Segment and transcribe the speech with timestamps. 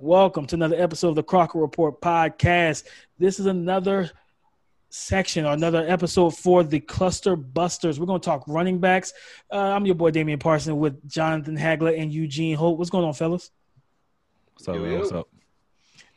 [0.00, 2.84] Welcome to another episode of the Crocker Report podcast.
[3.18, 4.12] This is another
[4.90, 7.98] section or another episode for the Cluster Busters.
[7.98, 9.12] We're going to talk running backs.
[9.52, 12.78] Uh, I'm your boy Damian Parson with Jonathon Hagler and Eugene Holt.
[12.78, 13.50] What's going on, fellas?
[14.54, 15.00] What's up, man?
[15.00, 15.28] What's up?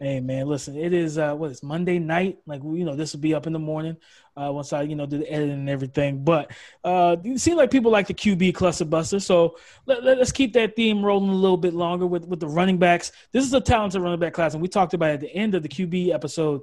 [0.02, 2.40] Hey man, listen, it is uh what is Monday night.
[2.48, 3.98] Like you know, this will be up in the morning,
[4.36, 6.24] uh once I, you know, do the editing and everything.
[6.24, 6.50] But
[6.84, 9.20] uh it seems like people like the QB cluster buster.
[9.20, 12.48] So let, let, us keep that theme rolling a little bit longer with, with the
[12.48, 13.12] running backs.
[13.32, 15.62] This is a talented running back class, and we talked about at the end of
[15.62, 16.62] the QB episode.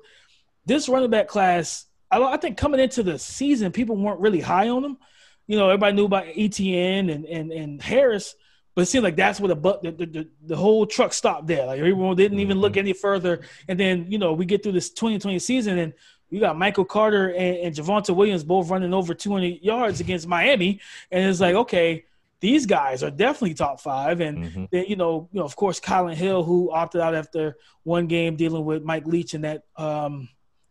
[0.67, 4.69] This running back class, I, I think coming into the season, people weren't really high
[4.69, 4.99] on them.
[5.47, 8.35] You know, everybody knew about Etienne and and, and Harris
[8.79, 11.67] but it seemed like that's where the, the, the, the whole truck stopped there.
[11.67, 12.79] Like everyone didn't even look mm-hmm.
[12.79, 13.41] any further.
[13.67, 15.93] And then, you know, we get through this 2020 season and
[16.31, 20.81] you got Michael Carter and, and Javonte Williams both running over 200 yards against Miami.
[21.11, 22.05] And it's like, okay,
[22.39, 24.21] these guys are definitely top five.
[24.21, 24.65] And mm-hmm.
[24.71, 28.37] then, you know, you know, of course, Kylin Hill, who opted out after one game
[28.37, 30.29] dealing with Mike Leach and that um,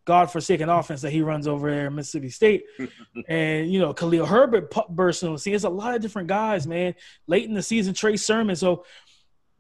[0.07, 2.63] godforsaken offense that he runs over there in Mississippi State.
[3.27, 5.53] and, you know, Khalil Herbert bursting on the scene.
[5.53, 6.95] It's a lot of different guys, man.
[7.27, 8.55] Late in the season, Trey Sermon.
[8.55, 8.85] So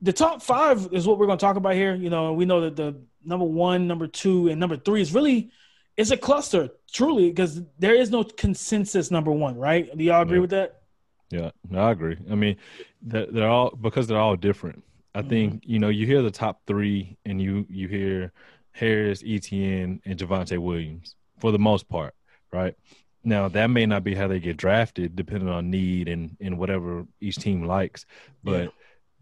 [0.01, 1.93] the top five is what we're going to talk about here.
[1.93, 5.51] You know, we know that the number one, number two, and number three is really
[5.97, 9.95] it's a cluster, truly, because there is no consensus number one, right?
[9.97, 10.41] Do y'all agree yeah.
[10.41, 10.81] with that?
[11.29, 12.17] Yeah, I agree.
[12.31, 12.55] I mean,
[13.01, 14.83] they're all because they're all different.
[15.13, 15.29] I mm-hmm.
[15.29, 18.31] think you know you hear the top three, and you you hear
[18.77, 22.13] Harris, Etienne, and Javonte Williams for the most part,
[22.53, 22.75] right?
[23.23, 27.05] Now that may not be how they get drafted, depending on need and and whatever
[27.19, 28.05] each team likes.
[28.43, 28.69] But yeah.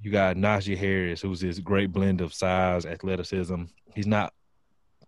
[0.01, 3.63] you got Najee Harris, who's this great blend of size, athleticism.
[3.95, 4.33] He's not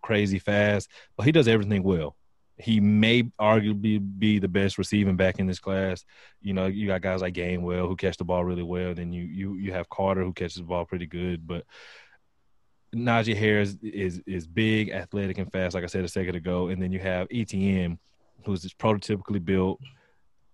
[0.02, 2.16] crazy fast, but he does everything well.
[2.56, 6.04] He may arguably be the best receiving back in this class.
[6.40, 8.94] You know, you got guys like Gainwell who catch the ball really well.
[8.94, 11.64] Then you you you have Carter who catches the ball pretty good, but
[12.94, 16.68] Najee Harris is is big, athletic, and fast, like I said a second ago.
[16.68, 17.98] And then you have Etienne,
[18.44, 19.80] who's prototypically built,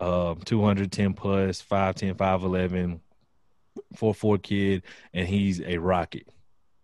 [0.00, 3.00] um, 210 plus, 5'10, 5'11,
[3.96, 6.28] 4'4 kid, and he's a rocket.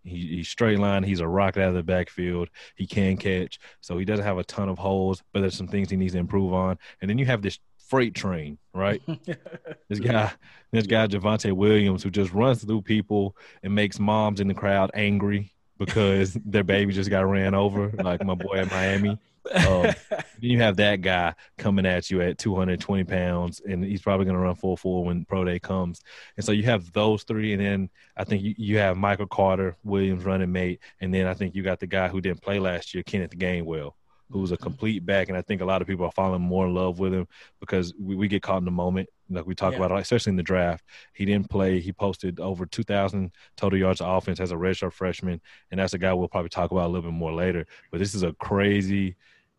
[0.05, 1.03] He, he's straight line.
[1.03, 2.49] He's a rocket out of the backfield.
[2.75, 3.59] He can catch.
[3.81, 6.19] So he doesn't have a ton of holes, but there's some things he needs to
[6.19, 6.79] improve on.
[7.01, 7.59] And then you have this
[7.91, 9.03] freight train, right?
[9.89, 10.33] this guy,
[10.71, 14.93] this guy Javonte Williams, who just runs through people and makes moms in the crowd
[14.95, 19.19] angry because their baby just got ran over, like my boy at Miami.
[19.53, 19.93] Um,
[20.41, 24.43] you have that guy coming at you at 220 pounds, and he's probably going to
[24.43, 26.01] run full full when pro day comes.
[26.37, 29.77] And so you have those three, and then I think you, you have Michael Carter,
[29.83, 32.95] Williams running mate, and then I think you got the guy who didn't play last
[32.95, 33.95] year, Kenneth Gainwell
[34.31, 36.75] who's a complete back, and I think a lot of people are falling more in
[36.75, 37.27] love with him
[37.59, 39.09] because we, we get caught in the moment.
[39.29, 39.85] Like we talk yeah.
[39.85, 41.81] about, especially in the draft, he didn't play.
[41.81, 45.99] He posted over 2,000 total yards of offense as a redshirt freshman, and that's a
[45.99, 47.67] guy we'll probably talk about a little bit more later.
[47.91, 49.17] But this is a crazy,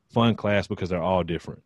[0.09, 1.61] fun class because they're all different.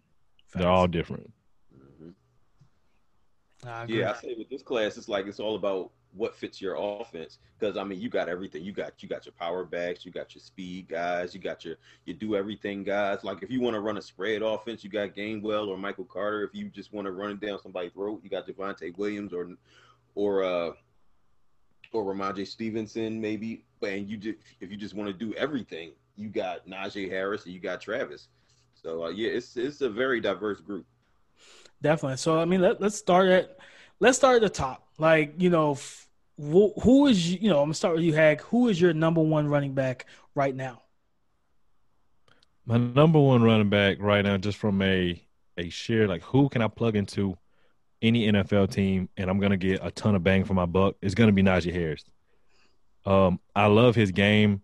[0.48, 0.62] Facts.
[0.62, 1.32] They're all different.
[1.76, 3.68] Mm-hmm.
[3.68, 6.76] I yeah, I say with this class, it's like it's all about what fits your
[6.76, 8.64] offense because I mean you got everything.
[8.64, 11.76] You got you got your power backs you got your speed guys you got your
[12.06, 13.24] you do everything guys.
[13.24, 16.44] Like if you want to run a spread offense you got Gainwell or Michael Carter.
[16.44, 19.50] If you just want to run it down somebody's throat you got Javonte Williams or
[20.16, 20.72] or uh
[21.92, 23.64] or Rhamondre Stevenson maybe.
[23.82, 27.54] And you just if you just want to do everything you got Najee Harris and
[27.54, 28.30] you got Travis.
[28.74, 30.86] So uh, yeah it's it's a very diverse group.
[31.82, 32.18] Definitely.
[32.18, 33.58] So I mean let, let's start at
[34.00, 34.88] let's start at the top.
[34.98, 35.78] Like you know
[36.38, 38.42] who is you know I'm gonna start with you, Hag.
[38.42, 40.82] Who is your number one running back right now?
[42.66, 45.22] My number one running back right now, just from a
[45.58, 47.38] a share, like who can I plug into
[48.02, 51.16] any NFL team and I'm gonna get a ton of bang for my buck is
[51.16, 52.04] gonna be Najee Harris.
[53.06, 54.62] Um, I love his game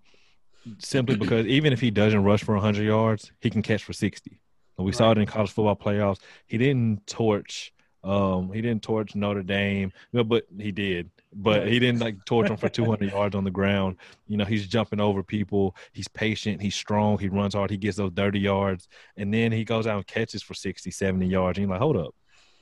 [0.80, 4.42] simply because even if he doesn't rush for 100 yards, he can catch for 60.
[4.78, 4.98] And we right.
[4.98, 6.20] saw it in college football playoffs.
[6.48, 7.74] He didn't torch.
[8.04, 12.58] Um, he didn't torch Notre Dame, but he did but he didn't like torch him
[12.58, 13.98] for 200 yards on the ground.
[14.28, 15.76] You know, he's jumping over people.
[15.94, 16.62] He's patient.
[16.62, 17.18] He's strong.
[17.18, 17.70] He runs hard.
[17.70, 18.88] He gets those 30 yards.
[19.18, 21.58] And then he goes out and catches for 60, 70 yards.
[21.58, 22.14] And you're like, hold up.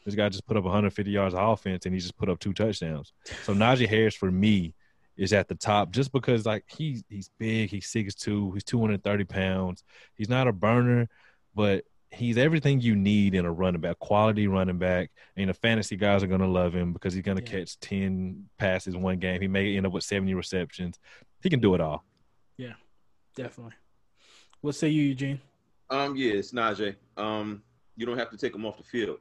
[0.05, 2.53] This guy just put up 150 yards of offense and he just put up two
[2.53, 3.11] touchdowns.
[3.43, 4.73] So Najee Harris for me
[5.17, 9.83] is at the top just because like he's he's big, he's 6'2, he's 230 pounds.
[10.15, 11.09] He's not a burner,
[11.53, 15.11] but he's everything you need in a running back, quality running back.
[15.35, 17.59] And the fantasy guys are going to love him because he's going to yeah.
[17.59, 19.41] catch 10 passes one game.
[19.41, 20.99] He may end up with 70 receptions.
[21.41, 22.03] He can do it all.
[22.57, 22.73] Yeah,
[23.35, 23.73] definitely.
[24.61, 25.39] What say you, Eugene?
[25.89, 26.95] Um, yeah, it's Najee.
[27.17, 27.63] Um,
[27.95, 29.19] you don't have to take him off the field.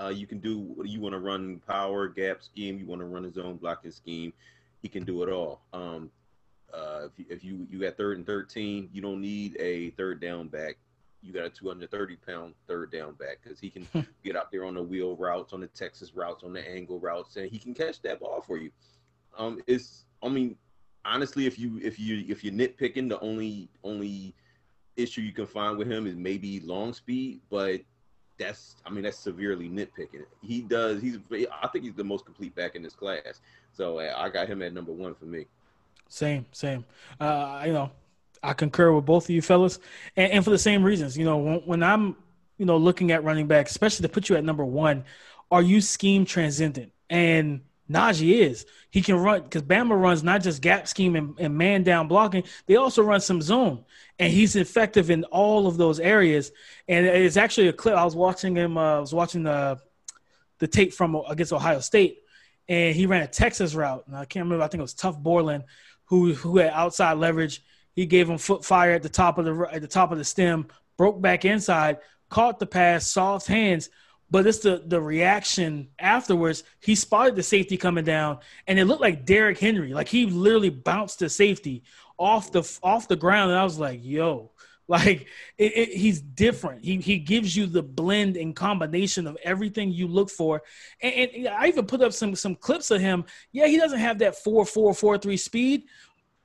[0.00, 2.78] Uh, you can do what you want to run power gap scheme.
[2.78, 4.32] You want to run a zone blocking scheme.
[4.80, 5.62] He can do it all.
[5.72, 6.10] Um,
[6.72, 10.20] uh, if you, if you you got third and thirteen, you don't need a third
[10.20, 10.76] down back.
[11.22, 13.86] You got a 230 pound third down back because he can
[14.24, 17.36] get out there on the wheel routes, on the Texas routes, on the angle routes,
[17.36, 18.70] and he can catch that ball for you.
[19.36, 20.56] Um, it's I mean,
[21.04, 24.34] honestly, if you if you if you're nitpicking, the only only
[24.96, 27.80] issue you can find with him is maybe long speed, but
[28.38, 30.24] that's I mean that's severely nitpicking.
[30.42, 31.18] He does he's
[31.62, 33.40] I think he's the most complete back in this class.
[33.72, 35.46] So I got him at number one for me.
[36.08, 36.84] Same, same.
[37.20, 37.90] Uh, you know,
[38.42, 39.78] I concur with both of you fellas,
[40.16, 41.16] and, and for the same reasons.
[41.16, 42.16] You know, when, when, I'm,
[42.56, 45.04] you know, looking at running back, especially to put you at number one,
[45.50, 46.92] are you scheme transcendent?
[47.10, 48.66] And Najee is.
[48.90, 52.44] He can run because Bama runs not just gap scheme and, and, man down blocking.
[52.66, 53.84] They also run some zone,
[54.18, 56.52] and he's effective in all of those areas.
[56.86, 57.96] And it's actually a clip.
[57.96, 58.76] I was watching him.
[58.76, 59.80] Uh, I was watching the
[60.58, 62.18] the tape from against Ohio State,
[62.68, 64.04] and he ran a Texas route.
[64.06, 64.64] And I can't remember.
[64.64, 65.64] I think it was Tuf Borland
[66.04, 67.62] who who had outside leverage.
[67.98, 70.24] He gave him foot fire at the top of the at the top of the
[70.24, 71.98] stem, broke back inside,
[72.28, 73.90] caught the pass, soft hands.
[74.30, 76.62] But it's the the reaction afterwards.
[76.78, 79.94] He spotted the safety coming down, and it looked like Derrick Henry.
[79.94, 81.82] Like he literally bounced the safety
[82.18, 84.52] off the off the ground, and I was like, "Yo,
[84.88, 85.26] like
[85.58, 86.84] it, it, he's different.
[86.84, 90.62] He he gives you the blend and combination of everything you look for.
[91.02, 93.24] And, and, I even put up some some clips of him.
[93.52, 95.82] Yeah, he doesn't have that four four four three speed,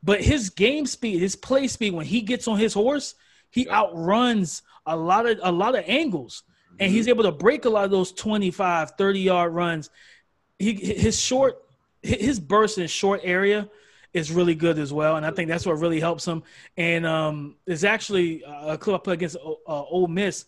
[0.03, 3.15] but his game speed, his play speed, when he gets on his horse,
[3.49, 6.43] he outruns a lot of a lot of angles,
[6.79, 7.11] and he's mm-hmm.
[7.11, 9.89] able to break a lot of those 25, 30 yard runs.
[10.59, 11.63] He his short
[12.01, 13.69] his burst in short area
[14.11, 16.43] is really good as well, and I think that's what really helps him.
[16.75, 20.45] And um, there's actually a clip I put against uh, Ole Miss.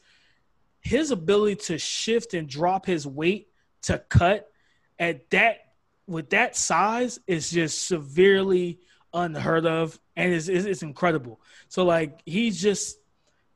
[0.81, 3.47] His ability to shift and drop his weight
[3.83, 4.51] to cut
[4.99, 5.61] at that
[6.07, 8.79] with that size is just severely
[9.15, 11.39] unheard of, and it's, it's, it's incredible.
[11.69, 12.99] So like he's just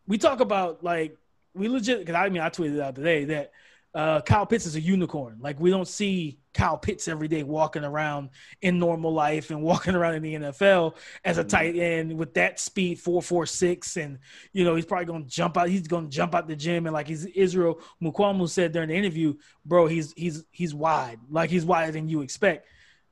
[0.07, 1.15] we talk about like
[1.53, 3.51] we legit because I mean I tweeted out today that
[3.93, 5.37] uh, Kyle Pitts is a unicorn.
[5.41, 8.29] Like we don't see Kyle Pitts every day walking around
[8.61, 10.95] in normal life and walking around in the NFL
[11.25, 14.19] as a tight end with that speed four four six, and
[14.53, 15.69] you know he's probably going to jump out.
[15.69, 18.95] He's going to jump out the gym and like he's Israel Mukuamu said during the
[18.95, 19.33] interview,
[19.65, 22.67] bro, he's he's he's wide, like he's wider than you expect.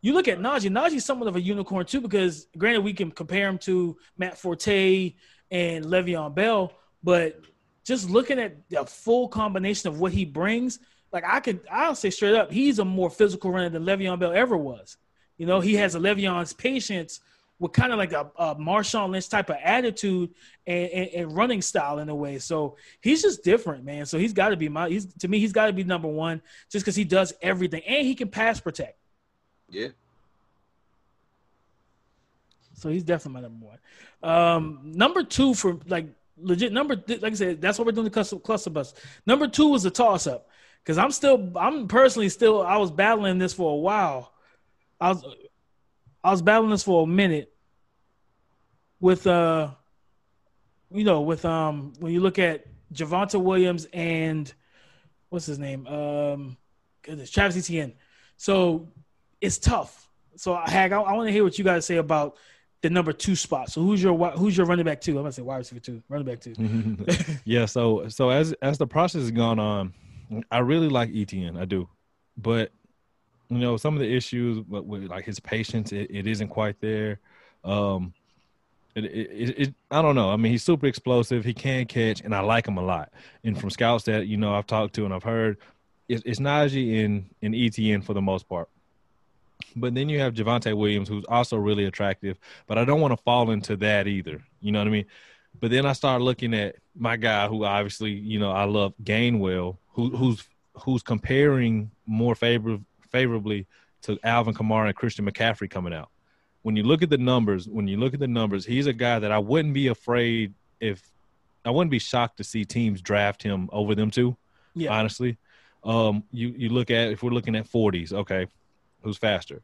[0.07, 0.71] You look at Najee.
[0.71, 5.13] Najee's somewhat of a unicorn too, because granted we can compare him to Matt Forte
[5.51, 6.71] and Le'Veon Bell,
[7.03, 7.41] but
[7.83, 10.79] just looking at the full combination of what he brings,
[11.11, 14.31] like I could, I'll say straight up, he's a more physical runner than Le'Veon Bell
[14.31, 14.95] ever was.
[15.37, 17.19] You know, he has a Le'Veon's patience
[17.59, 20.29] with kind of like a, a Marshawn Lynch type of attitude
[20.65, 22.39] and, and, and, running style in a way.
[22.39, 24.05] So he's just different, man.
[24.05, 26.41] So he's got to be my, he's to me, he's got to be number one
[26.71, 28.96] just because he does everything and he can pass protect.
[29.69, 29.89] Yeah.
[32.73, 33.79] So he's definitely my number one.
[34.23, 38.11] Um, number two for like legit number like I said, that's what we're doing the
[38.11, 38.93] cluster, cluster bus.
[39.25, 40.47] Number two was a toss up
[40.83, 44.31] because I'm still I'm personally still I was battling this for a while.
[45.01, 45.25] I was
[46.23, 47.51] I was battling this for a minute
[48.99, 49.71] with uh
[50.91, 54.53] you know with um when you look at Javonte Williams and
[55.29, 56.57] what's his name um
[57.01, 57.93] goodness Travis Etienne.
[58.37, 58.87] So
[59.47, 60.09] it's tough.
[60.35, 62.35] So Hag, I, I want to hear what you guys say about
[62.81, 63.71] the number two spot.
[63.71, 65.13] So who's your who's your running back two?
[65.13, 66.53] I'm gonna say wide receiver two, running back two.
[67.45, 67.65] yeah.
[67.65, 69.93] So so as as the process has gone on,
[70.51, 71.57] I really like Etienne.
[71.57, 71.89] I do,
[72.37, 72.71] but
[73.49, 76.79] you know some of the issues with, with like his patience, it, it isn't quite
[76.81, 77.19] there.
[77.63, 78.13] Um,
[78.95, 80.31] it, it, it, I don't know.
[80.31, 81.45] I mean, he's super explosive.
[81.45, 83.13] He can catch, and I like him a lot.
[83.43, 85.57] And from scouts that you know I've talked to and I've heard,
[86.09, 88.69] it's, it's Najee and and Etienne for the most part.
[89.79, 92.39] But then you have Javonte Williams, who's also really attractive.
[92.65, 94.41] But I don't want to fall into that either.
[94.61, 95.05] You know what I mean?
[95.59, 99.77] But then I start looking at my guy, who obviously you know I love, Gainwell,
[99.93, 100.43] who, who's
[100.73, 102.77] who's comparing more favor,
[103.09, 103.67] favorably
[104.03, 106.09] to Alvin Kamara and Christian McCaffrey coming out.
[106.61, 109.19] When you look at the numbers, when you look at the numbers, he's a guy
[109.19, 111.01] that I wouldn't be afraid if
[111.65, 114.37] I wouldn't be shocked to see teams draft him over them too.
[114.75, 114.93] Yeah.
[114.93, 115.37] Honestly,
[115.83, 118.47] um, you you look at if we're looking at 40s, okay,
[119.07, 119.61] who's faster?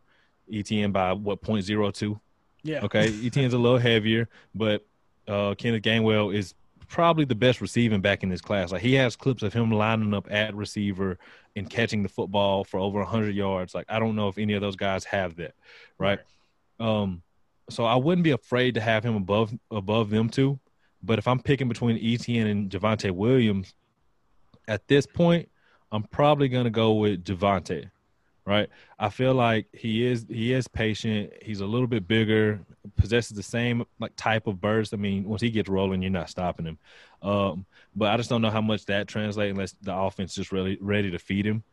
[0.51, 2.19] Etienne by what point zero two?
[2.63, 2.81] Yeah.
[2.83, 3.07] Okay.
[3.23, 4.85] Etienne's a little heavier, but
[5.27, 6.53] uh, Kenneth Gainwell is
[6.87, 8.71] probably the best receiving back in this class.
[8.71, 11.17] Like he has clips of him lining up at receiver
[11.55, 13.75] and catching the football for over hundred yards.
[13.75, 15.53] Like I don't know if any of those guys have that,
[15.97, 16.19] right?
[16.79, 17.01] right?
[17.01, 17.21] Um,
[17.69, 20.59] so I wouldn't be afraid to have him above above them two.
[21.01, 23.73] But if I'm picking between Etienne and Javonte Williams,
[24.69, 25.49] at this point,
[25.91, 27.89] I'm probably gonna go with Javonte
[28.45, 28.69] right?
[28.99, 31.31] I feel like he is he is patient.
[31.41, 32.59] He's a little bit bigger,
[32.97, 34.93] possesses the same like type of burst.
[34.93, 36.77] I mean, once he gets rolling, you're not stopping him.
[37.21, 40.77] Um, but I just don't know how much that translates unless the offense just really
[40.81, 41.63] ready to feed him.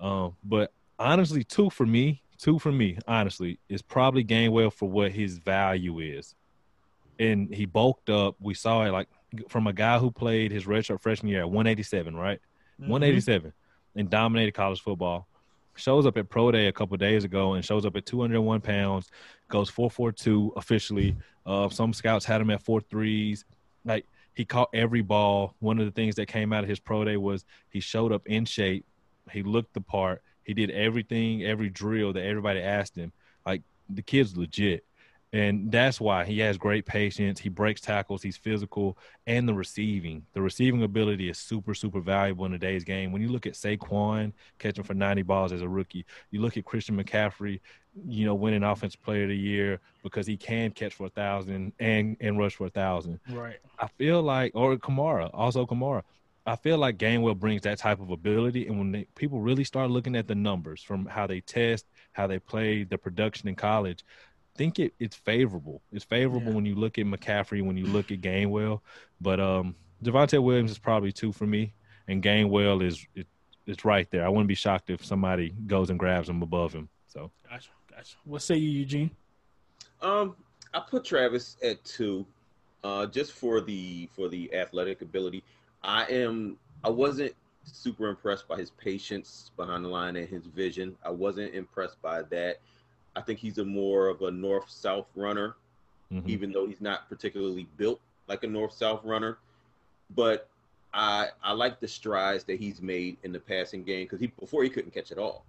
[0.00, 5.12] Um, but honestly, two for me, two for me, honestly, is probably Gainwell for what
[5.12, 6.34] his value is.
[7.18, 8.36] And he bulked up.
[8.38, 9.08] We saw it like
[9.48, 12.40] from a guy who played his redshirt freshman year at 187, right?
[12.80, 12.90] Mm-hmm.
[12.90, 13.52] 187
[13.96, 15.26] and dominated college football.
[15.78, 19.08] Shows up at Pro Day a couple days ago and shows up at 201 pounds,
[19.48, 21.16] goes 442 officially.
[21.46, 23.44] Uh, some scouts had him at four threes.
[23.84, 24.04] Like
[24.34, 25.54] he caught every ball.
[25.60, 28.26] One of the things that came out of his Pro Day was he showed up
[28.26, 28.84] in shape.
[29.30, 30.22] He looked the part.
[30.42, 33.12] He did everything, every drill that everybody asked him.
[33.46, 34.84] Like the kid's legit.
[35.32, 37.38] And that's why he has great patience.
[37.38, 38.22] He breaks tackles.
[38.22, 40.24] He's physical, and the receiving.
[40.32, 43.12] The receiving ability is super, super valuable in today's game.
[43.12, 46.64] When you look at Saquon catching for 90 balls as a rookie, you look at
[46.64, 47.60] Christian McCaffrey,
[48.06, 51.72] you know, winning Offensive Player of the Year because he can catch for a thousand
[51.78, 53.20] and and rush for a thousand.
[53.30, 53.58] Right.
[53.78, 56.04] I feel like, or Kamara, also Kamara.
[56.46, 59.90] I feel like Gainwell brings that type of ability, and when they, people really start
[59.90, 64.02] looking at the numbers from how they test, how they play, the production in college,
[64.58, 65.80] think it, it's favorable.
[65.92, 66.54] It's favorable yeah.
[66.54, 68.80] when you look at McCaffrey, when you look at Gainwell.
[69.20, 69.74] But um,
[70.04, 71.72] Javonte Williams is probably two for me,
[72.08, 73.26] and Gainwell is it,
[73.66, 74.26] it's right there.
[74.26, 76.88] I wouldn't be shocked if somebody goes and grabs him above him.
[77.06, 78.16] So gotcha, gotcha.
[78.24, 79.10] What say you, Eugene?
[80.02, 80.36] Um,
[80.74, 82.26] I put Travis at two,
[82.84, 85.42] uh, just for the for the athletic ability.
[85.82, 86.58] I am.
[86.84, 87.34] I wasn't
[87.64, 90.96] super impressed by his patience behind the line and his vision.
[91.04, 92.60] I wasn't impressed by that.
[93.18, 95.56] I think he's a more of a north south runner,
[96.12, 96.28] mm-hmm.
[96.30, 99.38] even though he's not particularly built like a north south runner.
[100.14, 100.48] But
[100.94, 104.62] I I like the strides that he's made in the passing game because he before
[104.62, 105.44] he couldn't catch it all.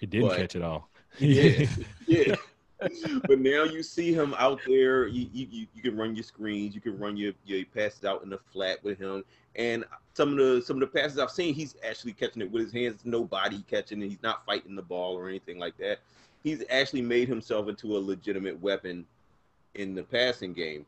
[0.00, 0.88] He didn't but, catch it all.
[1.18, 1.66] yeah,
[2.06, 2.34] yeah.
[3.26, 5.06] but now you see him out there.
[5.06, 6.74] You, you you can run your screens.
[6.74, 9.24] You can run your your passes out in the flat with him.
[9.56, 9.84] And
[10.14, 12.72] some of the some of the passes I've seen, he's actually catching it with his
[12.72, 13.02] hands.
[13.04, 14.08] No body catching it.
[14.08, 15.98] He's not fighting the ball or anything like that
[16.42, 19.06] he's actually made himself into a legitimate weapon
[19.74, 20.84] in the passing game.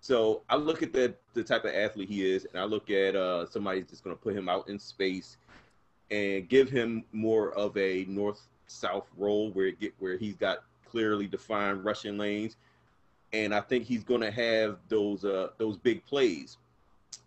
[0.00, 3.16] So I look at the the type of athlete he is, and I look at
[3.16, 5.38] uh, somebody that's going to put him out in space
[6.10, 10.58] and give him more of a north south role where it get where he's got
[10.84, 12.56] clearly defined rushing lanes,
[13.32, 16.58] and I think he's going to have those uh, those big plays.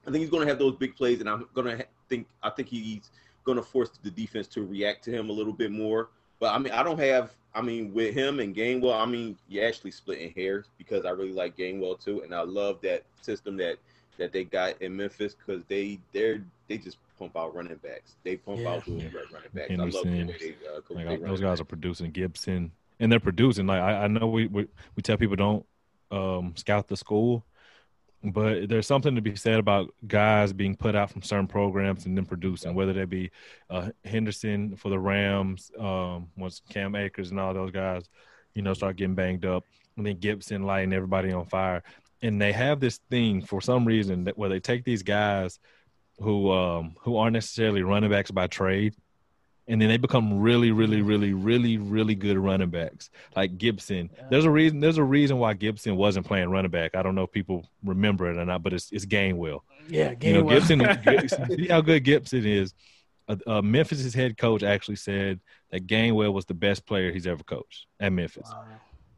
[0.05, 2.27] I think he's going to have those big plays, and I'm going to ha- think
[2.43, 3.09] I think he's
[3.43, 6.09] going to force the defense to react to him a little bit more.
[6.39, 9.67] But I mean, I don't have I mean, with him and Gainwell, I mean, you're
[9.67, 13.77] actually splitting hairs because I really like Gainwell too, and I love that system that
[14.19, 18.13] that they got in Memphis because they they're they just pump out running backs.
[18.23, 18.69] They pump yeah.
[18.69, 19.07] out yeah.
[19.07, 19.71] running backs.
[19.71, 23.65] I love the they, uh, like, those guys are producing Gibson, and they're producing.
[23.65, 25.65] Like I, I know we, we we tell people don't
[26.11, 27.43] um, scout the school,
[28.23, 32.17] but there's something to be said about guys being put out from certain programs and
[32.17, 33.29] then producing, whether that be
[33.69, 38.09] uh, Henderson for the Rams, um, once Cam Akers and all those guys,
[38.55, 39.63] you know, start getting banged up,
[39.95, 41.83] and then Gibson lighting everybody on fire.
[42.23, 45.59] And they have this thing for some reason that where they take these guys
[46.19, 48.95] who um, who aren't necessarily running backs by trade,
[49.67, 53.09] and then they become really, really, really, really, really good running backs.
[53.35, 54.09] Like Gibson.
[54.15, 54.23] Yeah.
[54.31, 54.79] There's a reason.
[54.79, 56.95] There's a reason why Gibson wasn't playing running back.
[56.95, 59.61] I don't know if people remember it or not, but it's it's Gainwell.
[59.89, 60.69] Yeah, Gainwell.
[60.69, 61.47] You know, Gibson.
[61.57, 62.73] see how good Gibson is.
[63.27, 67.43] Uh, uh, Memphis's head coach actually said that Gainwell was the best player he's ever
[67.43, 68.49] coached at Memphis.
[68.49, 68.65] Wow.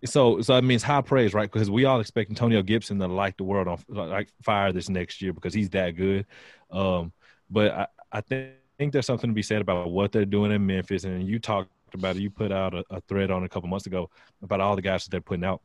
[0.05, 1.51] So, so that means high praise, right?
[1.51, 5.21] Because we all expect Antonio Gibson to light the world on like fire this next
[5.21, 6.25] year because he's that good.
[6.71, 7.11] Um,
[7.49, 10.65] but I, I think think there's something to be said about what they're doing in
[10.65, 11.03] Memphis.
[11.03, 12.21] And you talked about it.
[12.21, 14.09] You put out a, a thread on a couple months ago
[14.41, 15.61] about all the guys that they're putting out.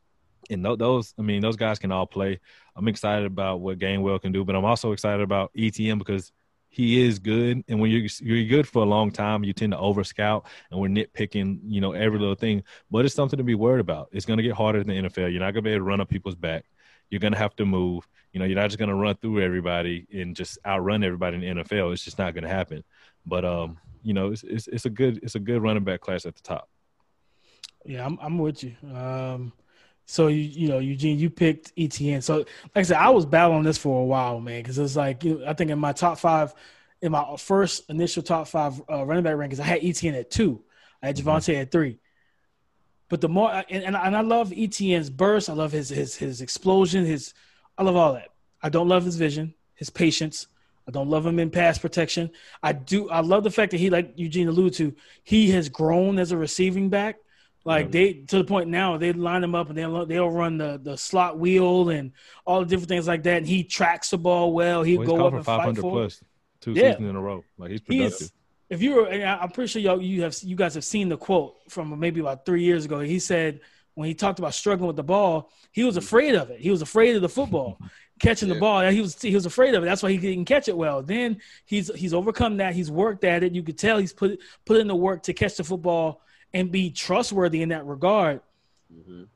[0.49, 2.39] And those, I mean, those guys can all play.
[2.75, 6.31] I'm excited about what Gainwell can do, but I'm also excited about Etienne because
[6.69, 7.63] he is good.
[7.67, 10.79] And when you're you're good for a long time, you tend to over scout, and
[10.79, 12.63] we're nitpicking, you know, every little thing.
[12.91, 14.09] But it's something to be worried about.
[14.11, 15.31] It's going to get harder in the NFL.
[15.31, 16.65] You're not going to be able to run up people's back.
[17.09, 18.07] You're going to have to move.
[18.33, 21.57] You know, you're not just going to run through everybody and just outrun everybody in
[21.57, 21.93] the NFL.
[21.93, 22.83] It's just not going to happen.
[23.25, 26.25] But um, you know, it's, it's, it's a good it's a good running back class
[26.25, 26.69] at the top.
[27.85, 28.75] Yeah, I'm I'm with you.
[28.93, 29.53] Um,
[30.05, 32.21] so you you know Eugene, you picked Etienne.
[32.21, 35.25] So like I said, I was battling this for a while, man, because it's like
[35.25, 36.53] I think in my top five,
[37.01, 40.63] in my first initial top five uh, running back rankings, I had Etienne at two,
[41.01, 41.29] I had mm-hmm.
[41.29, 41.61] Mm-hmm.
[41.61, 41.99] at three.
[43.09, 46.41] But the more and, and and I love Etienne's burst, I love his his his
[46.41, 47.33] explosion, his
[47.77, 48.29] I love all that.
[48.61, 50.47] I don't love his vision, his patience,
[50.87, 52.29] I don't love him in pass protection.
[52.61, 53.09] I do.
[53.09, 56.37] I love the fact that he, like Eugene alluded to, he has grown as a
[56.37, 57.17] receiving back.
[57.63, 60.79] Like they to the point now, they line him up and they'll they'll run the
[60.81, 62.11] the slot wheel and
[62.45, 63.37] all the different things like that.
[63.37, 64.83] And he tracks the ball well.
[64.83, 66.01] He'll Well, go up for and five fight hundred for it.
[66.01, 66.23] plus
[66.61, 66.91] two Yeah.
[66.91, 67.43] seasons in a row.
[67.57, 68.31] Like he's He's- productive.
[68.69, 71.55] if you were, I'm pretty sure y'all you have you guys have seen the quote
[71.67, 72.99] from maybe about three years ago.
[72.99, 73.61] He said
[73.95, 76.05] when he talked about struggling with the ball, he was mm-hmm.
[76.05, 76.59] afraid of it.
[76.59, 77.79] He was afraid of the football,
[78.19, 78.81] catching the ball.
[78.89, 79.85] He was he was afraid of it.
[79.85, 81.01] That's why he didn't catch it well.
[81.01, 82.73] Then he's he's overcome that.
[82.75, 83.53] He's worked at it.
[83.53, 86.21] You could tell he's put put in the work to catch the football
[86.53, 88.41] and be trustworthy in that regard.
[88.93, 89.27] Mhm.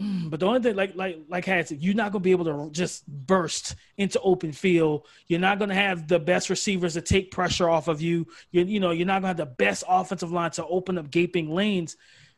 [0.00, 2.46] Mm, But the only thing, like like like Had said, you're not gonna be able
[2.46, 5.06] to just burst into open field.
[5.28, 8.26] You're not gonna have the best receivers to take pressure off of you.
[8.50, 11.48] You you know you're not gonna have the best offensive line to open up gaping
[11.54, 11.96] lanes.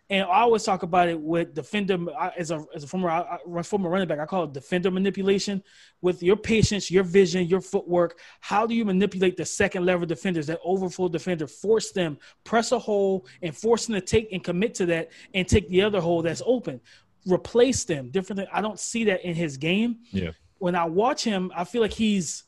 [0.08, 3.20] And I always talk about it with defender uh, as a as a former uh,
[3.22, 4.20] uh, I- I- former running back.
[4.20, 5.62] I call it defender manipulation.
[6.00, 10.46] With your patience, your vision, your footwork, how do you manipulate the second level defenders,
[10.46, 14.74] that overflow defender, force them press a hole and force them to take and commit
[14.74, 16.80] to that and take the other hole that's open
[17.26, 20.30] replace them different than, i don't see that in his game Yeah.
[20.58, 22.44] when i watch him i feel like he's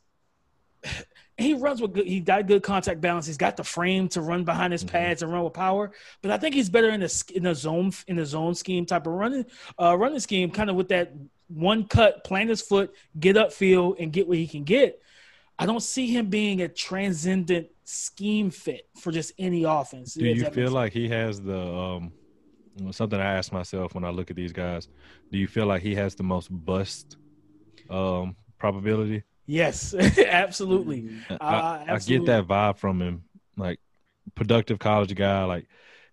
[1.38, 4.44] he runs with good he got good contact balance he's got the frame to run
[4.44, 4.88] behind his Mhm.
[4.88, 5.92] pads and run with power
[6.22, 9.06] but i think he's better in the in the zone in the zone scheme type
[9.06, 9.44] of running
[9.80, 11.12] uh running scheme kind of with that
[11.46, 15.00] one cut plant his foot get upfield and get what he can get
[15.58, 20.44] i don't see him being a transcendent scheme fit for just any offense Do you
[20.50, 22.12] feel like he has the um
[22.90, 24.88] something I ask myself when I look at these guys?
[25.32, 27.16] Do you feel like he has the most bust
[27.90, 29.22] um probability?
[29.48, 31.02] Yes, absolutely.
[31.02, 31.34] Mm-hmm.
[31.34, 33.24] Uh, I, I get that vibe from him,
[33.56, 33.80] like
[34.34, 35.66] productive college guy, like,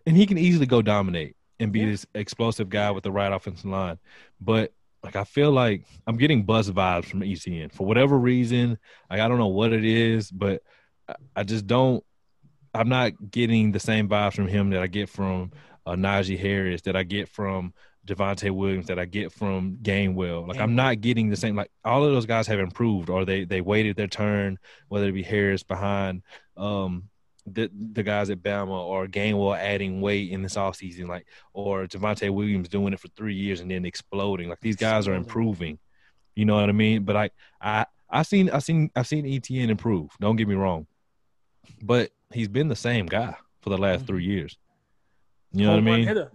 [0.06, 1.88] and he can easily go dominate and be Yeah.
[1.88, 4.00] this explosive guy with the right offensive line.
[4.39, 4.74] But
[5.04, 8.77] like, I feel like I'm getting buzz vibes from Etienne for whatever reason.
[9.10, 10.63] Like, I don't know what it is, but
[11.10, 12.04] I, I just don't.
[12.74, 15.51] I'm not getting the same vibes from him that I get from
[15.86, 17.74] uh, Najee Harris, that I get from
[18.06, 20.48] Javonte Williams, that I get from Gainwell.
[20.48, 21.56] Like I'm not getting the same.
[21.56, 25.13] Like all of those guys have improved, or they they waited their turn, whether it
[25.13, 26.22] be Harris behind
[26.58, 27.10] um
[27.48, 32.30] the the guys at Bama or Gainwell adding weight in this offseason, like or Javonte
[32.32, 34.50] Williams doing it for three years and then exploding.
[34.50, 35.80] Like these guys are improving.
[36.36, 37.04] You know what I mean?
[37.04, 37.30] But I
[37.62, 40.12] I I seen I seen I've seen Etienne improve.
[40.20, 40.88] Don't get me wrong,
[41.82, 44.08] but he's been the same guy for the last Mhm.
[44.08, 44.58] three years.
[45.54, 46.08] You know what I mean?
[46.08, 46.32] hitter.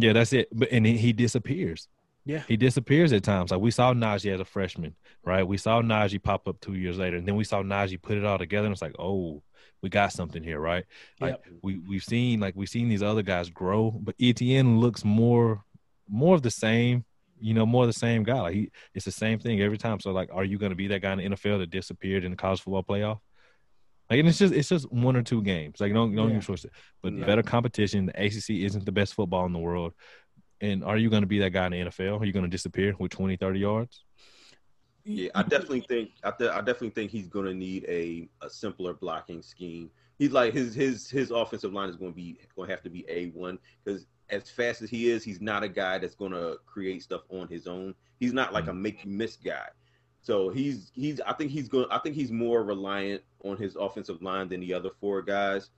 [0.00, 0.48] Yeah, that's it.
[0.52, 1.88] But and he, he disappears.
[2.24, 2.42] Yeah.
[2.46, 3.50] He disappears at times.
[3.50, 5.42] Like we saw Najee as a freshman, right?
[5.42, 8.24] We saw Najee pop up two years later, and then we saw Najee put it
[8.24, 8.66] all together.
[8.66, 9.42] And it's like, oh,
[9.82, 10.84] we got something here, right?
[11.20, 11.46] Like Yep.
[11.62, 15.64] we we've seen like we've seen these other guys grow, but Etienne looks more
[16.08, 17.04] more of the same.
[17.42, 18.40] You know, more of the same guy.
[18.40, 19.98] Like he, it's the same thing every time.
[19.98, 22.32] So like, are you going to be that guy in the NFL that disappeared in
[22.32, 23.20] the college football playoff?
[24.10, 25.80] Like, and it's just it's just one or two games.
[25.80, 26.38] Like, don't don't Yeah.
[26.38, 26.72] even it.
[27.00, 27.24] But Yeah.
[27.24, 28.06] better competition.
[28.06, 29.94] The ACC isn't the best football in the world.
[30.60, 32.20] And are you going to be that guy in the NFL?
[32.20, 34.04] Are you going to disappear with 20, 30 yards?
[35.04, 38.50] Yeah, I definitely think I, th- I definitely think he's going to need a, a
[38.50, 39.90] simpler blocking scheme.
[40.18, 42.90] He's like his his his offensive line is going to be going to have to
[42.90, 46.32] be a one because as fast as he is, he's not a guy that's going
[46.32, 47.94] to create stuff on his own.
[48.18, 48.80] He's not like a mm.
[48.80, 49.68] make you miss guy.
[50.22, 54.22] So he's he's I think he's going I think he's more reliant on his offensive
[54.22, 55.70] line than the other four guys.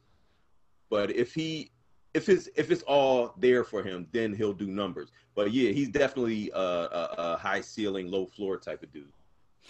[0.90, 1.70] But if he
[2.14, 5.12] if it's if it's all there for him, then he'll do numbers.
[5.34, 9.12] But yeah, he's definitely a, a, a high ceiling, low floor type of dude.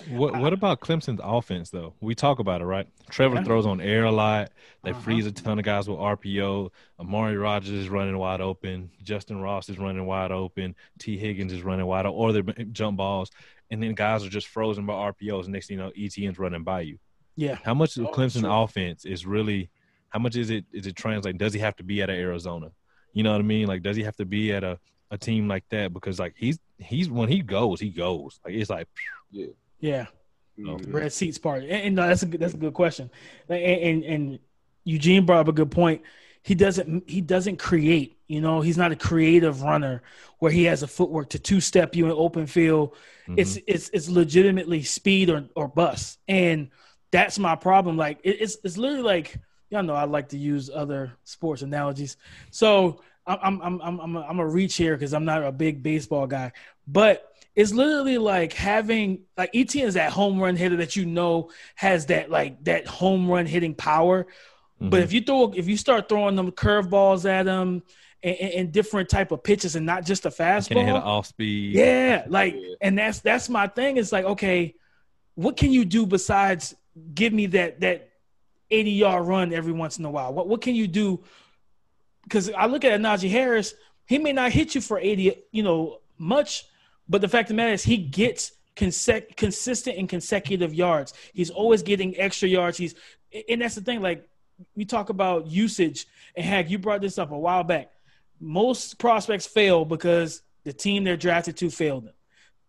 [0.09, 1.93] What What about Clemson's offense though?
[2.01, 2.89] We talk about it, right?
[3.11, 3.45] Trevor Yeah.
[3.45, 4.51] throws on air a lot.
[4.83, 5.01] They Uh-huh.
[5.03, 6.71] freeze a ton of guys with RPO.
[6.99, 8.91] Amari Rodgers is running wide open.
[9.03, 10.75] Justin Ross is running wide open.
[10.99, 13.31] Tee Higgins is running wide open, or they're jump balls,
[13.73, 15.49] and then guys are just frozen by RPOs.
[15.49, 16.99] Next thing you know, Etienne's running by you.
[17.35, 17.57] Yeah.
[17.65, 18.63] How much of Oh, Clemson sure.
[18.65, 19.71] offense is really?
[20.11, 20.65] How much is it?
[20.73, 21.39] Is it translating?
[21.39, 22.71] Does he have to be at a Arizona?
[23.15, 23.67] You know what I mean?
[23.67, 24.79] Like, does he have to be at a,
[25.11, 25.93] a team like that?
[25.93, 28.39] Because like he's he's when he goes, he goes.
[28.45, 28.87] Like it's like
[29.31, 29.47] Yeah.
[29.81, 30.07] Yeah.
[30.59, 30.93] Mhm.
[30.93, 31.63] Red seats part.
[31.63, 33.11] And, and no, that's a good, that's a good question.
[33.49, 34.39] And, and and
[34.85, 36.03] Eugene brought up a good point.
[36.43, 38.19] He doesn't he doesn't create.
[38.27, 40.03] You know, he's not a creative runner
[40.39, 42.97] where he has a footwork to two step you in open field.
[43.29, 43.39] Mm-hmm.
[43.39, 46.71] It's it's it's legitimately speed or or bust, and
[47.13, 47.97] that's my problem.
[47.97, 49.39] Like it, it's it's literally like
[49.71, 52.17] y'all know I like to use other sports analogies.
[52.51, 55.83] So I'm I'm I'm I'm a, I'm a reach here because I'm not a big
[55.83, 56.53] baseball guy,
[56.87, 61.51] but it's literally like having like Etienne is that home run hitter that you know
[61.75, 64.27] has that like that home run hitting power.
[64.90, 65.05] But mm-hmm.
[65.05, 67.83] if you throw if you start throwing them curveballs at him
[68.23, 71.27] and, and, and different type of pitches and not just a fastball, can't hit off
[71.27, 71.75] speed.
[71.75, 73.97] yeah, like, and that's that's my thing.
[73.97, 74.75] It's like, okay,
[75.35, 76.75] what can you do besides
[77.14, 78.11] give me that that
[78.71, 80.33] 80 yard run every once in a while?
[80.35, 81.23] What what can you do?
[82.25, 83.75] Because I look at Najee Harris,
[84.07, 86.64] he may not hit you for 80, you know, much,
[87.09, 91.14] but the fact of the matter is he gets consec- consistent and consecutive yards.
[91.33, 92.79] He's always getting extra yards.
[92.79, 92.95] He's
[93.49, 94.01] and that's the thing.
[94.01, 94.29] Like
[94.75, 97.90] we talk about usage, and heck, you brought this up a while back.
[98.40, 102.14] Most prospects fail because the team they're drafted to failed them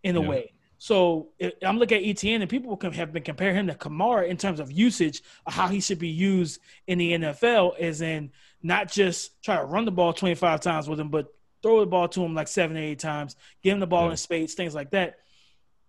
[0.03, 0.27] in a yeah.
[0.27, 0.53] way.
[0.77, 1.29] So
[1.61, 4.69] I'm looking at Etienne, and people have been comparing him to Kamara in terms of
[4.69, 9.63] usage how he should be used in the NFL, as in not just try to
[9.63, 12.75] run the ball 25 times with him, but throw the ball to him like seven
[12.75, 14.11] or eight times, give him the ball yeah.
[14.11, 15.19] in space, things like that.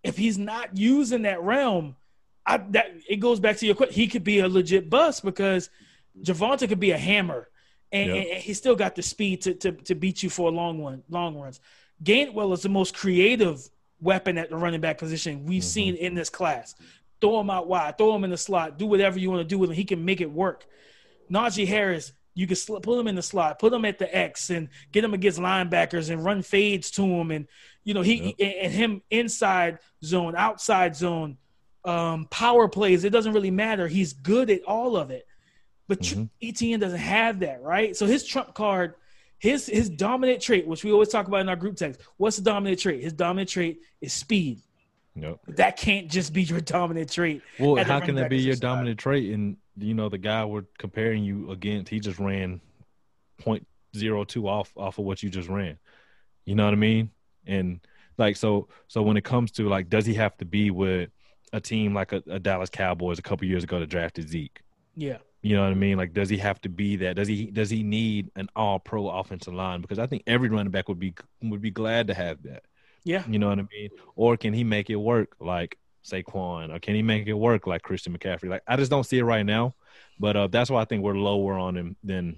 [0.05, 1.97] If he's not using that realm,
[2.47, 3.97] I, that it goes back to your question.
[3.97, 5.71] He could be a legit bust because
[6.23, 7.49] Javonte could be a hammer,
[7.93, 8.27] and, yep.
[8.33, 11.03] and, he still got the speed to, to to beat you for a long one,
[11.09, 11.61] long runs.
[12.03, 13.69] Gainwell is the most creative
[14.01, 15.69] weapon at the running back position we've mm-hmm.
[15.69, 16.75] seen in this class.
[17.21, 19.59] Throw him out wide, throw him in the slot, do whatever you want to do
[19.59, 19.77] with him.
[19.77, 20.67] He can make it work.
[21.31, 24.51] Najee Harris, you can sl- put him in the slot, put him at the X,
[24.51, 27.47] and get him against linebackers and run fades to him, and
[27.85, 28.57] you know he yep.
[28.63, 31.39] and him inside zone, outside zone,
[31.85, 33.05] um, power plays.
[33.05, 33.89] It doesn't really matter.
[33.89, 35.27] He's good at all of it,
[35.89, 36.25] but mm-hmm.
[36.43, 37.97] Etienne doesn't have that, right?
[37.97, 38.95] So his trump card
[39.45, 42.43] his his dominant trait, which we always talk about in our group text, what's the
[42.43, 43.03] dominant trait?
[43.03, 44.63] His dominant trait is speed.
[45.15, 45.41] Nope.
[45.49, 47.43] That can't just be your dominant trait.
[47.59, 49.33] Well, how can that be your dominant trait?
[49.35, 52.61] And you know, the guy we're comparing you against, he just ran
[53.43, 55.79] 0.02 off off of what you just ran.
[56.47, 57.11] You know what I mean?
[57.47, 57.81] And
[58.17, 61.11] like so so when it comes to like does he have to be with
[61.53, 64.61] a team like a, a Dallas Cowboys a couple years ago to drafted Zeke?
[64.97, 65.19] Yeah.
[65.45, 65.99] You know what I mean?
[65.99, 67.17] Like, does he have to be that?
[67.17, 69.83] Does he does he need an all pro offensive line?
[69.83, 72.63] Because I think every running back would be would be glad to have that.
[73.05, 73.25] Yeah.
[73.29, 73.91] You know what I mean?
[74.17, 76.75] Or can he make it work like Saquon?
[76.75, 78.49] Or can he make it work like Christian McCaffrey?
[78.49, 79.75] Like I just don't see it right now.
[80.19, 82.37] But uh, that's why I think we're lower on him than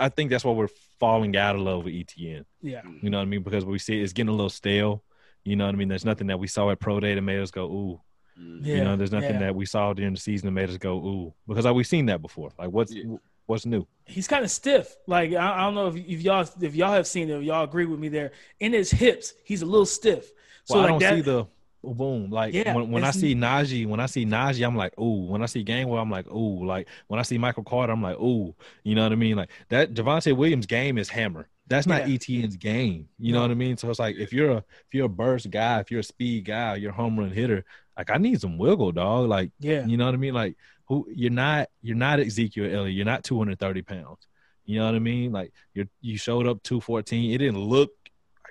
[0.00, 0.68] I think that's why we're
[0.98, 2.46] falling out of love with Etienne.
[2.60, 2.82] Yeah.
[3.00, 3.44] You know what I mean?
[3.44, 5.04] Because we see it's getting a little stale.
[5.44, 5.86] You know what I mean?
[5.86, 8.00] There's nothing that we saw at Pro Day that made us go, ooh.
[8.36, 9.40] Yeah, you know, there's nothing yeah.
[9.40, 12.06] that we saw during the season that made us go ooh because like, we've seen
[12.06, 12.50] that before.
[12.58, 13.04] Like what's yeah.
[13.46, 13.86] what's new?
[14.06, 14.96] He's kind of stiff.
[15.06, 17.86] Like I, I, don't know if, if y'all if y'all have seen it, y'all agree
[17.86, 18.32] with me there.
[18.60, 20.32] In his hips, he's a little stiff.
[20.64, 21.46] So well, like I don't that, see the
[21.92, 22.30] boom.
[22.30, 25.26] Like yeah, when, when I see Najee, when I see Najee, I'm like, ooh.
[25.26, 26.64] When I see Gainwell, I'm like, ooh.
[26.64, 28.54] Like when I see Michael Carter, I'm like, ooh.
[28.82, 29.36] You know what I mean?
[29.36, 31.48] Like that Javonte Williams game is hammer.
[31.66, 32.14] That's not yeah.
[32.14, 33.08] Etienne's game.
[33.18, 33.76] You know what I mean?
[33.76, 36.44] So it's like if you're a if you're a burst guy, if you're a speed
[36.44, 37.64] guy, you're a home run hitter,
[37.96, 39.28] like I need some wiggle, dog.
[39.28, 40.34] Like, yeah, you know what I mean?
[40.34, 42.94] Like, who you're not you're not Ezekiel Elliott.
[42.94, 44.26] You're not 230 pounds.
[44.64, 45.32] You know what I mean?
[45.32, 47.32] Like you you showed up 214.
[47.32, 47.92] It didn't look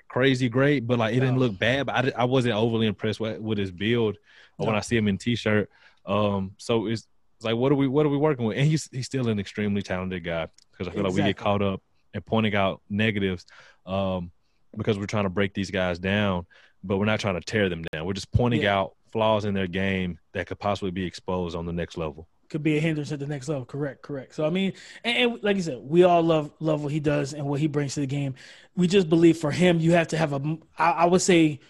[0.08, 1.86] crazy great, but like it didn't look bad.
[1.86, 4.16] But I, I wasn't overly impressed with, with his build
[4.58, 4.66] no.
[4.66, 5.70] when I see him in t-shirt.
[6.06, 8.56] Um, so it's, it's like what are we what are we working with?
[8.56, 11.22] And he's he's still an extremely talented guy because I feel exactly.
[11.22, 13.44] like we get caught up and pointing out negatives
[13.86, 14.30] um,
[14.76, 16.46] because we're trying to break these guys down,
[16.82, 18.06] but we're not trying to tear them down.
[18.06, 18.78] We're just pointing yeah.
[18.78, 22.26] out flaws in their game that could possibly be exposed on the next level.
[22.50, 23.64] Could be a hindrance at the next level.
[23.64, 24.34] Correct, correct.
[24.34, 24.72] So I mean,
[25.04, 27.68] and, and like you said, we all love love what he does and what he
[27.68, 28.34] brings to the game.
[28.74, 30.58] We just believe for him, you have to have a.
[30.76, 31.60] I, I would say,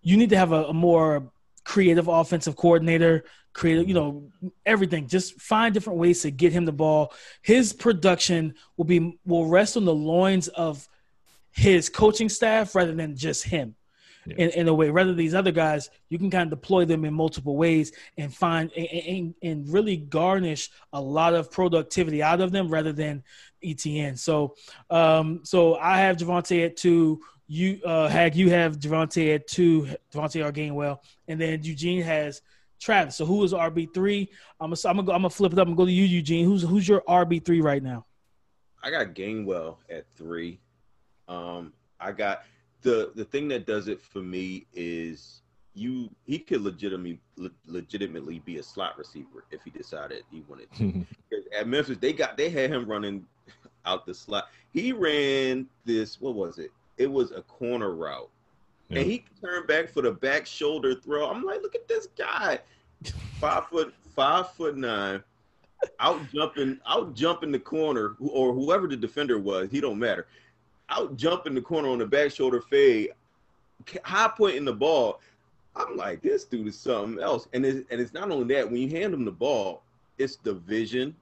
[0.00, 1.30] you need to have a, a more
[1.64, 4.30] creative offensive coordinator, creative, you know,
[4.64, 5.06] everything.
[5.06, 7.12] Just find different ways to get him the ball.
[7.42, 10.88] His production will be will rest on the loins of
[11.52, 13.76] his coaching staff rather than just him
[14.26, 14.36] yeah.
[14.36, 14.90] in, in a way.
[14.90, 18.70] Rather these other guys, you can kind of deploy them in multiple ways and find
[18.76, 23.22] and, and, and really garnish a lot of productivity out of them rather than
[23.62, 24.16] Etienne.
[24.16, 24.54] So,
[24.90, 27.20] um, so I have Javonte at two.
[27.46, 29.88] You, uh, Hag, you have Javonte at two.
[30.12, 32.42] Javonte or Gainwell, and then Eugene has
[32.78, 33.16] Travis.
[33.16, 34.30] So who is RB three?
[34.60, 36.44] I'm gonna I'm gonna, I'm gonna flip it up and go to you, Eugene.
[36.44, 38.06] Who's who's your RB three right now?
[38.82, 40.60] I got Gainwell at three.
[41.28, 42.44] Um, I got
[42.82, 45.42] the the thing that does it for me is
[45.74, 50.68] you he could legitimately le- legitimately be a slot receiver if he decided he wanted
[50.76, 51.06] to.
[51.56, 53.26] At Memphis, they got they had him running
[53.86, 54.48] out the slot.
[54.72, 56.70] He ran this what was it?
[56.98, 58.30] It was a corner route.
[58.88, 59.00] Yeah.
[59.00, 61.30] And he turned back for the back shoulder throw.
[61.30, 62.58] I'm like, look at this guy.
[63.38, 65.22] Five foot five foot nine,
[66.00, 70.26] out jumping, out jumping the corner, or whoever the defender was, he don't matter
[70.90, 73.10] out jumping the corner on the back shoulder fade,
[74.04, 75.20] high pointing the ball.
[75.76, 77.48] I'm like, this dude is something else.
[77.52, 79.82] And it's, and it's not only that, when you hand him the ball,
[80.18, 81.14] it's the vision,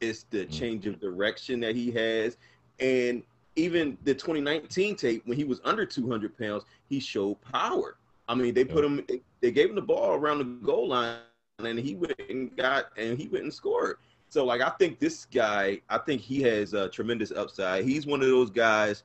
[0.00, 0.52] it's the mm.
[0.52, 2.36] change of direction that he has.
[2.80, 3.22] And
[3.56, 7.96] even the 2019 tape, when he was under 200 pounds, he showed power.
[8.28, 9.04] I mean, they put him,
[9.40, 11.16] they gave him the ball around the goal line
[11.58, 13.98] and he went and got and he went and scored.
[14.28, 17.84] So like I think this guy, I think he has a tremendous upside.
[17.84, 19.04] He's one of those guys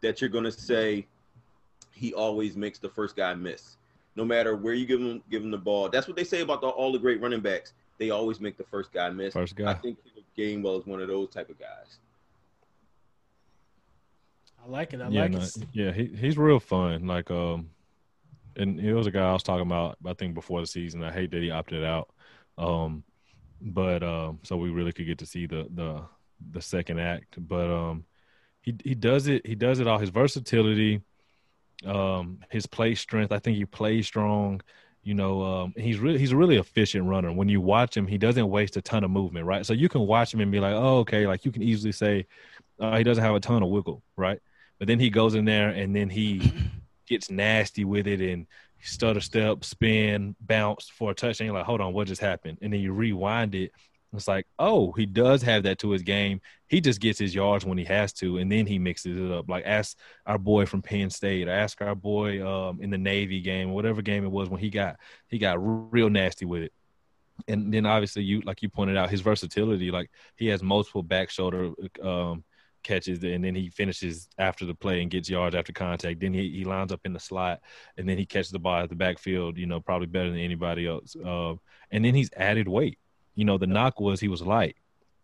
[0.00, 1.06] that you're gonna say
[1.92, 3.76] he always makes the first guy miss.
[4.16, 5.88] No matter where you give him give him the ball.
[5.88, 7.72] That's what they say about the, all the great running backs.
[7.98, 9.34] They always make the first guy miss.
[9.34, 9.70] First guy.
[9.70, 9.98] I think
[10.36, 11.98] Gainwell is one of those type of guys.
[14.64, 15.00] I like it.
[15.00, 15.56] I yeah, like no, it.
[15.72, 17.06] yeah, he he's real fun.
[17.06, 17.70] Like um,
[18.56, 19.96] and he was a guy I was talking about.
[20.04, 21.02] I think before the season.
[21.02, 22.10] I hate that he opted out.
[22.56, 23.04] Um,
[23.60, 26.02] but um, so we really could get to see the the
[26.52, 27.36] the second act.
[27.38, 28.04] But um,
[28.68, 29.46] he he does it.
[29.46, 29.98] He does it all.
[29.98, 31.00] His versatility,
[31.86, 33.32] um, his play strength.
[33.32, 34.60] I think he plays strong.
[35.02, 37.32] You know, um, he's really he's a really efficient runner.
[37.32, 39.64] When you watch him, he doesn't waste a ton of movement, right?
[39.64, 42.26] So you can watch him and be like, oh, okay, like you can easily say,
[42.78, 44.40] uh, he doesn't have a ton of wiggle, right?
[44.78, 46.52] But then he goes in there and then he
[47.06, 48.46] gets nasty with it and
[48.82, 51.46] stutter step, spin, bounce for a touchdown.
[51.46, 52.58] You're like, hold on, what just happened?
[52.60, 53.72] And then you rewind it.
[54.14, 56.40] It's like, oh, he does have that to his game.
[56.68, 59.48] He just gets his yards when he has to, and then he mixes it up.
[59.48, 63.72] Like ask our boy from Penn State, ask our boy um, in the Navy game,
[63.72, 64.96] whatever game it was when he got
[65.28, 66.72] he got real nasty with it.
[67.46, 69.90] And then obviously you like you pointed out his versatility.
[69.90, 71.70] Like he has multiple back shoulder
[72.02, 72.44] um,
[72.82, 76.20] catches and then he finishes after the play and gets yards after contact.
[76.20, 77.60] Then he, he lines up in the slot
[77.98, 80.86] and then he catches the ball at the backfield, you know, probably better than anybody
[80.86, 81.14] else.
[81.14, 81.54] Uh,
[81.90, 82.98] and then he's added weight.
[83.38, 84.74] You know, the knock was he was light,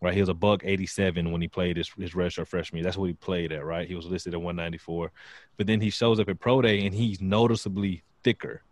[0.01, 0.13] right?
[0.13, 2.81] He was a buck 87 when he played his, his redshirt freshman.
[2.81, 3.85] That's what he played at, right?
[3.85, 5.11] He was listed at 194.
[5.57, 8.63] But then he shows up at Pro Day and he's noticeably thicker.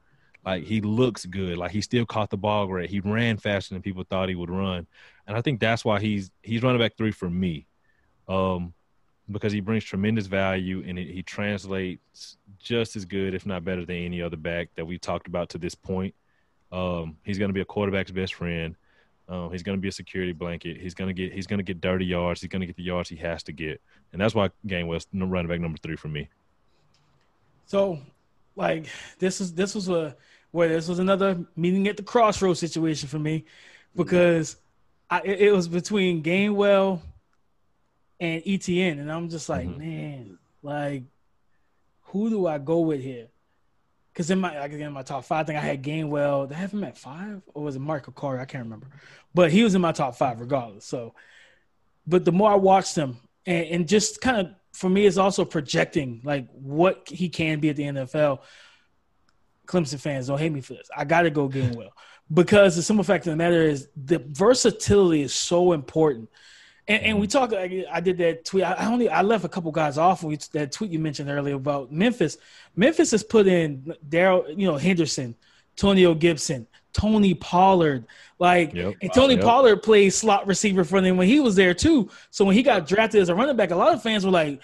[0.45, 1.58] Like he looks good.
[1.58, 2.89] Like he still caught the ball great.
[2.89, 4.88] He ran faster than people thought he would run.
[5.27, 7.67] And I think that's why he's he's running back three for me
[8.29, 8.73] um,
[9.29, 13.86] because he brings tremendous value and it, he translates just as good, if not better,
[13.86, 16.15] than any other back that we've talked about to this point.
[16.71, 18.77] Um, he's going to be a quarterback's best friend.
[19.30, 20.80] Um, he's going to be a security blanket.
[20.82, 22.42] He's going to get he's going to get dirty yards.
[22.42, 23.82] He's going to get the yards he has to get,
[24.12, 26.30] and that's why Gainwell's running back number three for me.
[27.66, 28.00] So,
[28.56, 28.88] like
[29.20, 30.16] this is this was a
[30.52, 33.46] where this was another meeting at the crossroads situation for me
[33.96, 34.58] because
[35.10, 37.02] I, it, was between Gainwell
[38.20, 39.78] and Etienne, and I'm just like, Mhm.
[39.78, 41.04] man, like,
[42.02, 43.30] who do I go with here?
[44.13, 46.47] Because in my like in my top five, I think I had Gainwell.
[46.47, 48.39] Did I have him at five, or was it Mark Okari?
[48.39, 48.88] I can't remember,
[49.34, 50.86] but he was in my top five regardless.
[50.86, 51.15] So,
[52.06, 55.45] but the more I watched him, and, and just kind of for me, it's also
[55.45, 58.39] projecting like what he can be at the NFL.
[59.65, 60.89] Clemson fans don't hate me for this.
[60.95, 61.91] I got to go Gainwell
[62.32, 66.30] because the simple fact of the matter is the versatility is so important.
[66.88, 67.38] And, and we mm-hmm.
[67.38, 67.54] talked.
[67.54, 68.63] I I did that tweet.
[68.63, 70.24] I only I left a couple guys off.
[70.52, 72.38] That tweet you mentioned earlier about Memphis.
[72.76, 75.36] Memphis has put in Darrell, you know Henderson,
[75.76, 78.06] Tonio Gibson, Tony Pollard.
[78.38, 78.96] Like Yep.
[79.02, 79.43] and Tony Yep.
[79.43, 82.10] Pollard played slot receiver for them when he was there too.
[82.32, 84.60] So when he got drafted as a running back, a lot of fans were like,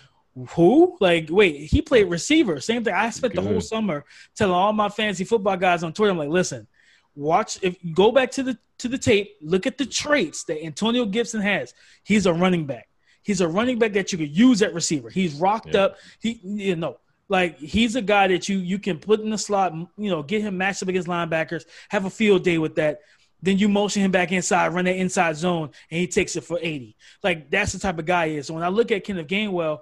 [0.56, 0.98] "Who?
[1.00, 2.94] Like, wait, he played receiver." Same thing.
[2.94, 4.04] I spent the whole summer
[4.36, 6.68] telling all my fantasy football guys on Twitter, I'm like, "Listen,
[7.16, 10.64] watch if you go back to the to the tape, look at the traits that
[10.64, 11.74] Antonio Gibson has.
[12.04, 12.88] He's a running back.
[13.24, 15.10] He's a running back that you could use at receiver.
[15.10, 15.82] He's rocked Yeah.
[15.82, 15.98] up.
[16.22, 19.74] He you know, like he's a guy that you you can put in the slot,
[19.74, 23.00] you know, get him matched up against linebackers, have a field day with that.
[23.42, 26.60] Then you motion him back inside, run that inside zone, and he takes it for
[26.62, 26.96] 80.
[27.24, 28.48] Like that's the type of guy he is.
[28.48, 29.80] So when I look at Kenneth Gainwell,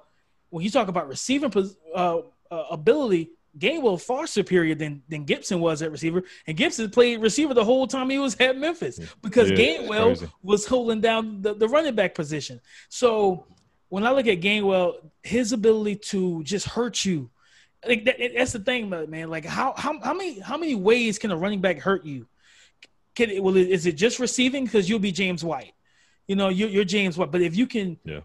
[0.50, 1.52] when you talk about receiving
[1.96, 2.18] uh,
[2.52, 7.54] uh, ability, Gainwell far superior than than Gibson was at receiver, and Gibson played receiver
[7.54, 11.67] the whole time he was at Memphis because Yeah, Gainwell was holding down the, the
[11.67, 12.62] running back position.
[12.89, 13.46] So
[13.89, 17.30] when I look at Gainwell, his ability to just hurt you,
[17.88, 19.30] like that, that's the thing, man.
[19.30, 22.28] Like how how how many how many ways can a running back hurt you?
[23.15, 24.65] Can it, well, is it just receiving?
[24.65, 25.74] Because you'll be James White,
[26.28, 27.32] you know, you're, you're James White.
[27.32, 28.20] But if you can, Yeah.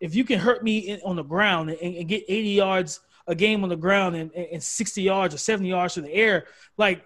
[0.00, 3.34] if you can hurt me in, on the ground and, and get 80 yards a
[3.34, 7.04] game on the ground and, and 60 yards or 70 yards in the air, like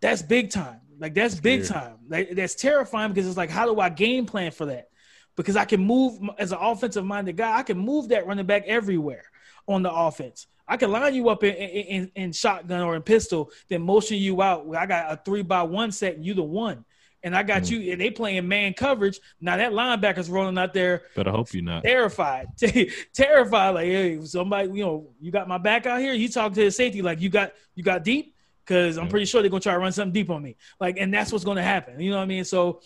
[0.00, 0.80] that's big time.
[0.98, 1.80] Like that's big Scary.
[1.80, 1.96] time.
[2.08, 4.88] Like, that's terrifying because it's like, how do I game plan for that?
[5.36, 8.64] Because I can move as an offensive minded guy, I can move that running back
[8.66, 9.24] everywhere
[9.68, 10.46] on the offense.
[10.68, 14.16] I can line you up in, in, in, in shotgun or in pistol, then motion
[14.16, 14.66] you out.
[14.74, 16.84] I got a three by one set, and you the one.
[17.26, 17.70] And I got Mm.
[17.70, 19.18] you, and they playing man coverage.
[19.40, 21.82] Now that linebacker's rolling out there But I hope you're not.
[21.82, 22.46] terrified,
[23.12, 23.70] terrified.
[23.70, 26.12] Like, hey, somebody, you know, you got my back out here.
[26.12, 29.10] You talk to the safety, like you got you got deep, because I'm Yeah.
[29.10, 30.54] pretty sure they're gonna try to run something deep on me.
[30.78, 31.98] Like, and that's what's gonna happen.
[31.98, 32.44] You know what I mean?
[32.44, 32.80] So,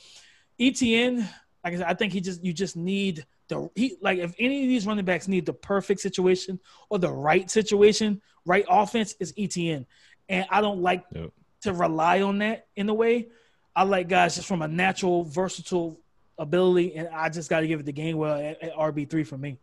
[0.59, 1.19] Etienne,
[1.63, 4.63] like I said, I think he just you just need the he like if any
[4.63, 9.35] of these running backs need the perfect situation or the right situation, right offense is
[9.37, 9.85] Etienne,
[10.31, 11.31] and I don't like Yep.
[11.65, 13.29] to rely on that in a way.
[13.75, 15.99] I like guys just from a natural, versatile
[16.39, 19.39] ability, and I just got to give it to Gainwell at, at RB three for
[19.39, 19.59] me.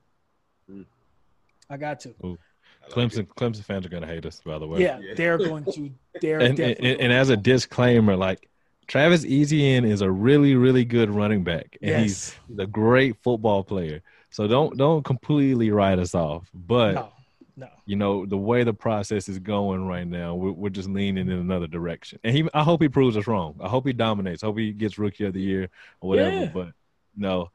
[0.71, 0.85] Mm.
[1.69, 2.09] I got to.
[2.23, 2.37] Ooh.
[2.89, 3.27] Clemson.
[3.27, 4.81] Clemson fans are gonna hate us, by the way.
[4.81, 5.13] Yeah, Yeah.
[5.15, 5.91] they're going to.
[6.21, 8.49] They're And, and, definitely and as a disclaimer, like
[8.87, 13.63] Travis Etienne is a really, really good running back, and he's he's a great football
[13.63, 14.01] player.
[14.29, 16.49] So don't don't completely write us off.
[16.53, 17.09] But no,
[17.57, 17.67] no.
[17.85, 21.39] you know the way the process is going right now, we're, we're just leaning in
[21.39, 22.19] another direction.
[22.23, 23.59] And he, I hope he proves us wrong.
[23.59, 24.43] I hope he dominates.
[24.43, 26.35] I hope he gets rookie of the year or whatever.
[26.35, 26.51] Yeah.
[26.53, 26.69] But
[27.15, 27.49] no,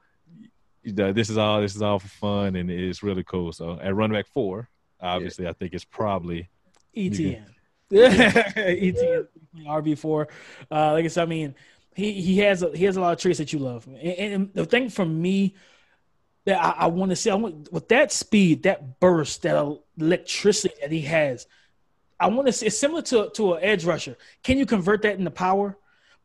[0.84, 3.52] this is all this is all for fun, and it's really cool.
[3.52, 4.68] So at running back four,
[5.00, 6.50] obviously, I think it's probably
[6.96, 7.46] Etienne.
[7.92, 9.28] Etienne
[9.64, 10.28] RB four.
[10.70, 11.54] Uh, like I said, I mean,
[11.94, 14.54] he he has a, he has a lot of traits that you love, and, and
[14.54, 15.54] the thing for me
[16.44, 20.74] that I, I want to see, I want with that speed, that burst, that electricity
[20.80, 21.46] that he has.
[22.18, 24.16] I want to see it's similar to to an edge rusher.
[24.42, 25.76] Can you convert that into power?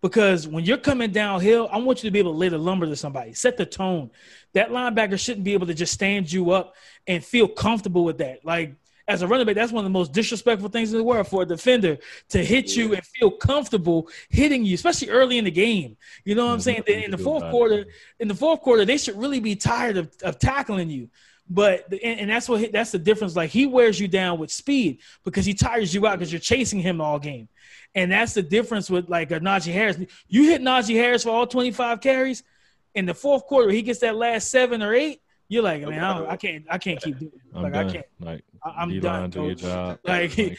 [0.01, 2.85] Because when you're coming downhill, I want you to be able to lay the lumber
[2.85, 4.11] to somebody, set the tone.
[4.53, 6.75] That linebacker shouldn't be able to just stand you up
[7.07, 8.45] and feel comfortable with that.
[8.45, 8.75] Like
[9.07, 11.41] as a running back, that's one of the most disrespectful things in the world for
[11.41, 11.97] a defender
[12.29, 15.97] to hit you and feel comfortable hitting you, especially early in the game.
[16.25, 16.83] You know what I'm saying?
[16.87, 17.85] In the fourth quarter,
[18.19, 21.09] in the fourth quarter, they should really be tired of, of tackling you.
[21.49, 23.35] But and, and that's what that's the difference.
[23.35, 26.79] Like he wears you down with speed because he tires you out because you're chasing
[26.79, 27.47] him all game,
[27.95, 29.97] and that's the difference with like a Najee Harris.
[30.27, 32.43] You hit Najee Harris for all 25 carries
[32.95, 33.69] in the fourth quarter.
[33.69, 35.21] He gets that last seven or eight.
[35.47, 37.31] You're like, man, I, don't, I can't, I can't keep doing.
[37.33, 37.61] It.
[37.61, 37.87] Like done.
[37.87, 38.05] I can't.
[38.19, 39.29] Like I- I'm D-line, done.
[39.29, 39.99] do your job.
[40.05, 40.57] Like,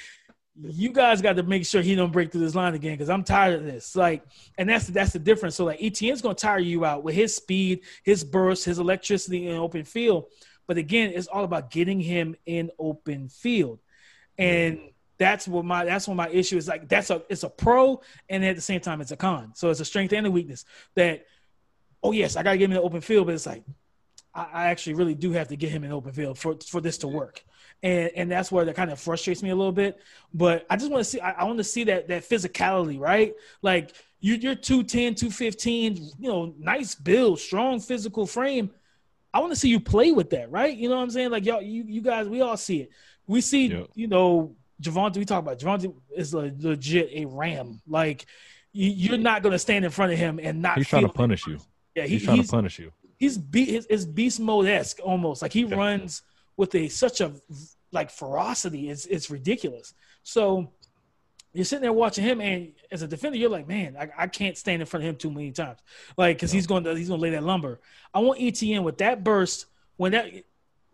[0.60, 3.22] you guys got to make sure he don't break through this line again because I'm
[3.22, 3.94] tired of this.
[3.94, 4.24] Like,
[4.56, 5.54] and that's that's the difference.
[5.54, 9.56] So like Etienne's gonna tire you out with his speed, his burst, his electricity in
[9.56, 10.26] open field.
[10.68, 13.80] But again, it's all about getting him in open field,
[14.36, 14.78] and
[15.18, 16.68] that's what my that's what my issue is.
[16.68, 19.52] Like that's a it's a pro, and at the same time it's a con.
[19.54, 20.64] So it's a strength and a weakness.
[20.94, 21.24] That
[22.02, 23.64] oh yes, I gotta get him in the open field, but it's like
[24.34, 26.98] I, I actually really do have to get him in open field for for this
[26.98, 27.42] to work.
[27.82, 29.98] And and that's where that kind of frustrates me a little bit.
[30.32, 33.34] But I just want to see I, I want to see that that physicality, right?
[33.62, 38.70] Like you you're 210, 215, you know, nice build, strong physical frame.
[39.34, 40.74] I want to see you play with that, right?
[40.76, 41.30] You know what I'm saying?
[41.30, 42.90] Like y'all, you you guys, we all see it.
[43.26, 43.88] We see, Yep.
[43.94, 45.16] you know, Javonte.
[45.18, 47.80] We talk about Javonte is a, legit a ram.
[47.86, 48.26] Like
[48.72, 50.78] you, you're not gonna stand in front of him and not.
[50.78, 51.58] He's trying to punish you.
[51.94, 52.92] Yeah, he, He's trying he's to punish you.
[53.18, 56.22] he's be his, his beast mode esque almost like he runs
[56.56, 57.32] with a such a
[57.92, 58.88] like ferocity.
[58.88, 59.94] It's it's ridiculous.
[60.22, 60.72] So
[61.52, 64.56] you're sitting there watching him, and as a defender, you're like, man, I, I can't
[64.56, 65.78] stand in front of him too many times,
[66.16, 67.80] like because he's going to he's going to lay that lumber.
[68.12, 70.26] I want Etienne with that burst when that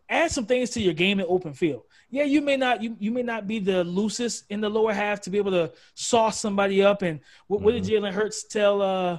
[0.08, 1.82] add some things to your game in open field.
[2.10, 5.20] Yeah, you may not you, you may not be the loosest in the lower half
[5.22, 7.02] to be able to sauce somebody up.
[7.02, 9.18] And what, what did Jalen Hurts tell uh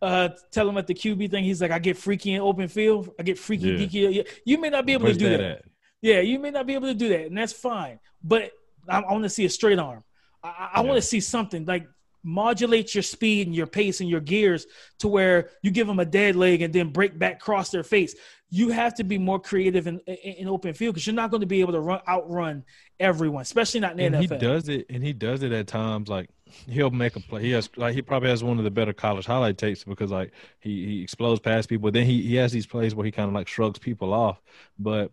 [0.00, 1.44] uh tell him at the QB thing?
[1.44, 3.10] He's like, I get freaky in open field.
[3.18, 3.86] I get freaky Yeah.
[3.86, 4.26] deaky.
[4.44, 5.64] You may not be able Where's to do that that.
[6.00, 8.00] Yeah, you may not be able to do that, and that's fine.
[8.24, 8.50] But
[8.88, 10.02] I, I want to see a straight arm.
[10.42, 10.86] I, I Yeah.
[10.88, 11.86] want to see something like
[12.24, 14.66] modulate your speed and your pace and your gears
[15.00, 18.14] to where you give them a dead leg and then break back cross their face.
[18.48, 21.40] You have to be more creative in, in, in open field because you're not going
[21.40, 22.64] to be able to run outrun
[23.00, 26.08] everyone, especially not in and the he does it and he does it at times
[26.08, 26.28] like
[26.68, 29.26] he'll make a play he has like he probably has one of the better college
[29.26, 32.94] highlight tapes because like he, he explodes past people then he, he has these plays
[32.94, 34.40] where he kind of like shrugs people off
[34.78, 35.10] but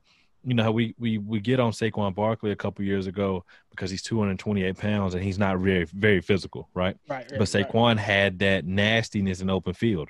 [0.50, 3.92] you know how we we we get on Saquon Barkley a couple years ago because
[3.92, 6.98] he's 228 pounds and he's not very very physical right?
[7.08, 7.68] Right, right, but right.
[7.68, 10.10] Saquon had that nastiness in open field.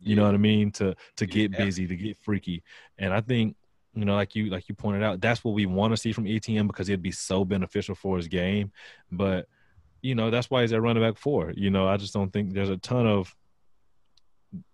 [0.00, 0.70] You know what I mean?
[0.72, 1.64] To to get Yeah.
[1.66, 2.62] busy to get freaky.
[2.96, 3.56] And I think
[3.92, 6.26] you know like you like you pointed out that's what we want to see from
[6.26, 8.72] Etienne because it'd be so beneficial for his game.
[9.12, 9.48] But
[10.00, 11.52] you know that's why he's at running back four.
[11.54, 13.36] You know I just don't think there's a ton of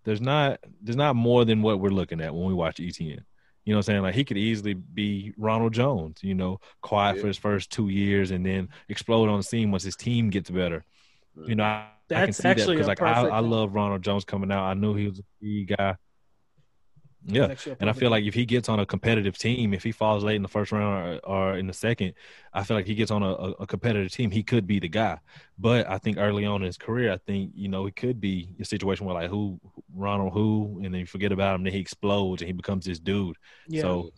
[0.04, 3.24] there's not there's not more than what we're looking at when we watch Etienne
[3.70, 7.14] you know what I'm saying like he could easily be Ronald Jones you know quiet
[7.16, 7.22] Yeah.
[7.22, 10.50] for his first two years and then explode on the scene once his team gets
[10.50, 10.84] better
[11.46, 14.50] you know, I, I can see that because like I, I love Ronald Jones coming
[14.50, 14.64] out.
[14.64, 15.94] I knew he was a speed guy.
[17.26, 19.74] Yeah, That's actually a and I feel like if he gets on a competitive team,
[19.74, 22.14] if he falls late in the first round or, or in the second,
[22.52, 24.88] I feel like he gets on a, a, a competitive team, he could be the
[24.88, 25.18] guy.
[25.58, 28.54] But I think early on in his career, I think you know it could be
[28.58, 29.60] a situation where like who
[29.94, 32.98] Ronald who, and then you forget about him, then he explodes and he becomes this
[32.98, 33.36] dude.
[33.68, 34.12] yeah, So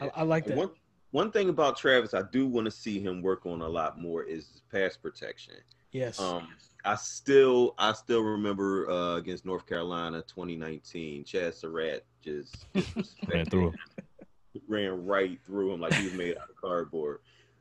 [0.00, 0.56] I, I like that.
[0.56, 0.70] One
[1.10, 4.22] one thing about Travis, I do want to see him work on a lot more
[4.22, 5.54] is his pass protection.
[5.92, 6.48] yes, Um,
[6.86, 13.44] I still I still remember uh, against North Carolina 2019, Chazz Surratt just, just ran
[13.44, 13.74] through him.
[14.68, 17.18] ran right through him like he was made out of cardboard.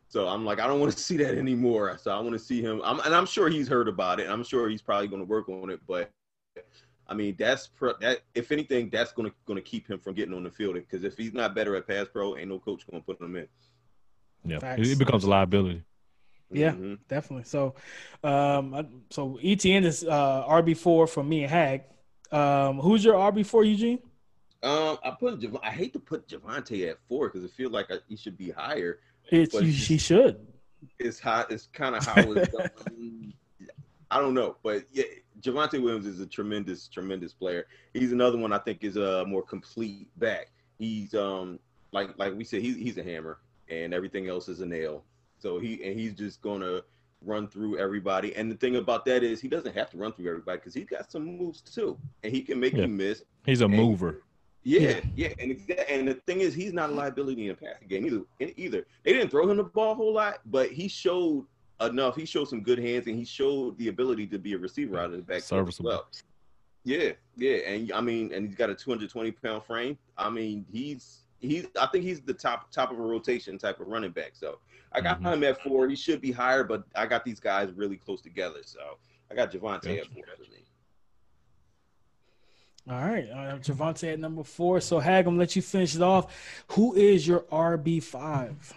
[0.08, 1.98] So I'm like, I don't want to see that anymore.
[2.02, 2.82] So I want to see him.
[2.86, 4.30] I'm, and I'm sure he's heard about it.
[4.30, 5.82] I'm sure he's probably going to work on it.
[5.88, 6.12] But
[7.08, 8.22] I mean, that's pro, that.
[8.36, 10.76] If anything, that's going to going to keep him from getting on the field.
[10.76, 13.36] Because if he's not better at pass pro, ain't no coach going to put him
[13.36, 13.48] in.
[14.46, 14.88] Yeah, Facts.
[14.88, 15.84] it becomes a liability.
[16.52, 16.96] Yeah, mm-hmm.
[17.08, 17.46] definitely.
[17.46, 17.76] So,
[18.24, 21.84] um, so Etienne is uh, RB four for me and Hag.
[22.32, 24.00] Um, who's your RB four, Eugene?
[24.64, 27.92] Um, I put Jav- I hate to put Javonte at four because I feel like
[27.92, 29.00] I, he should be higher.
[29.30, 30.46] It's you, he should.
[31.00, 31.52] It's hot.
[31.52, 33.34] It's kind of how it's done.
[34.12, 35.04] I don't know, but yeah,
[35.42, 37.68] Javonte Williams is a tremendous, tremendous player.
[37.94, 40.52] He's another one I think is a more complete back.
[40.78, 41.60] He's um
[41.92, 43.40] like like we said, he's he's a hammer,
[43.70, 45.04] and everything else is a nail.
[45.46, 46.82] So he and he's just gonna
[47.22, 48.36] run through everybody.
[48.36, 50.88] And the thing about that is he doesn't have to run through everybody because he's
[50.88, 52.82] got some moves too, and he can make yeah.
[52.82, 53.22] you miss.
[53.46, 54.24] He's a mover.
[54.64, 57.88] Yeah, yeah, yeah, and and the thing is, he's not a liability in a passing
[57.88, 58.54] game either.
[58.58, 61.46] Either they didn't throw him the ball a whole lot, but he showed
[61.80, 62.16] enough.
[62.16, 65.12] He showed some good hands, and he showed the ability to be a receiver out
[65.12, 65.44] of the back.
[65.44, 65.92] Serviceable.
[65.92, 66.08] Well.
[66.86, 69.96] Yeah, yeah, and I mean, and he's got a 220 pound frame.
[70.18, 71.68] I mean, he's he's.
[71.80, 74.32] I think he's the top top of a rotation type of running back.
[74.34, 74.60] So
[74.92, 75.34] I got mm-hmm.
[75.34, 75.88] him at four.
[75.88, 78.60] He should be higher, but I got these guys really close together.
[78.66, 78.80] So
[79.32, 80.02] I got Javonte gotcha.
[80.02, 80.24] at four.
[82.88, 84.80] All right, uh, Javonte at number four.
[84.80, 86.64] So Hag, I'm let you finish it off.
[86.74, 88.74] Who is your RB five?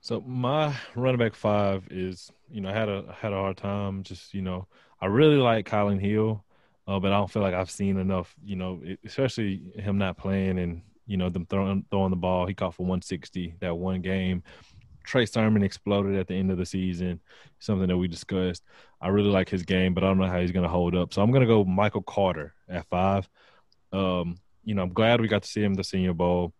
[0.00, 4.04] So my running back five is, you know, I had a had a hard time.
[4.04, 4.68] Just you know,
[5.00, 6.44] I really like Kylin Hill,
[6.86, 8.36] uh, but I don't feel like I've seen enough.
[8.44, 12.46] You know, especially him not playing and you know them throwing throwing the ball.
[12.46, 14.42] He caught for 160 that one game.
[15.04, 17.20] Trey Sermon exploded at the end of the season,
[17.60, 18.64] something that we discussed.
[19.00, 21.14] I really like his game, but I don't know how he's going to hold up.
[21.14, 23.28] So I'm going to go Michael Carter at five.
[23.92, 26.52] Um, you know, I'm glad we got to see him the Senior Bowl.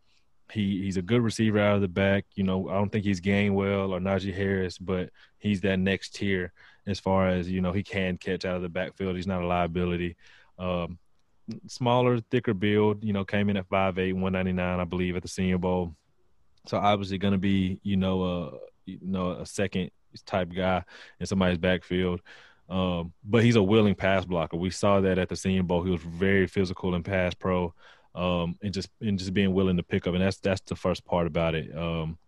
[0.53, 2.25] He he's a good receiver out of the back.
[2.37, 6.53] You know, I don't think he's Gainwell or Najee Harris, but he's that next tier
[6.87, 9.17] as far as you know he can catch out of the backfield.
[9.17, 10.17] He's not a liability.
[10.57, 10.99] Um,
[11.67, 13.03] smaller, thicker build.
[13.05, 15.95] You know, came in at 5'8", 199, I believe, at the Senior Bowl.
[16.67, 18.51] So obviously going to be you know a
[18.87, 19.91] you know a second
[20.25, 20.83] type guy
[21.21, 22.21] in somebody's backfield.
[22.69, 24.57] Um, but he's a willing pass blocker.
[24.57, 25.85] We saw that at the Senior Bowl.
[25.85, 27.73] He was very physical in pass pro
[28.17, 30.15] um, and just and just being willing to pick up.
[30.15, 31.77] And that's that's the first part about it.
[31.77, 32.19] Um,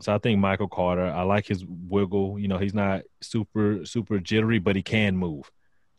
[0.00, 1.06] so I think Michael Carter.
[1.06, 2.38] I like his wiggle.
[2.38, 5.50] You know, he's not super super jittery, but he can move.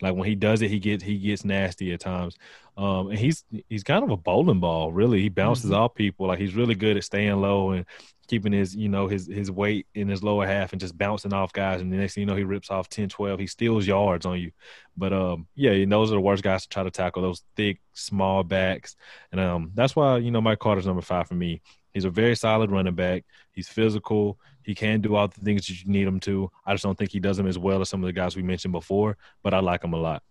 [0.01, 2.35] Like when he does it, he gets he gets nasty at times.
[2.77, 5.21] Um, and he's he's kind of a bowling ball, really.
[5.21, 5.75] He bounces mm-hmm.
[5.75, 6.27] off people.
[6.27, 7.85] Like he's really good at staying low and
[8.31, 11.51] keeping his you know his his weight in his lower half and just bouncing off
[11.51, 14.25] guys and the next thing you know he rips off 10 12 he steals yards
[14.25, 14.51] on you
[14.95, 17.81] but um yeah and those are the worst guys to try to tackle those thick
[17.91, 18.95] small backs
[19.33, 21.61] and um that's why you know mike carter's number five for me
[21.93, 25.83] he's a very solid running back he's physical he can do all the things that
[25.83, 26.51] you need him to.
[26.65, 28.43] I just don't think he does them as well as some of the guys we
[28.43, 30.23] mentioned before but i like him a lot.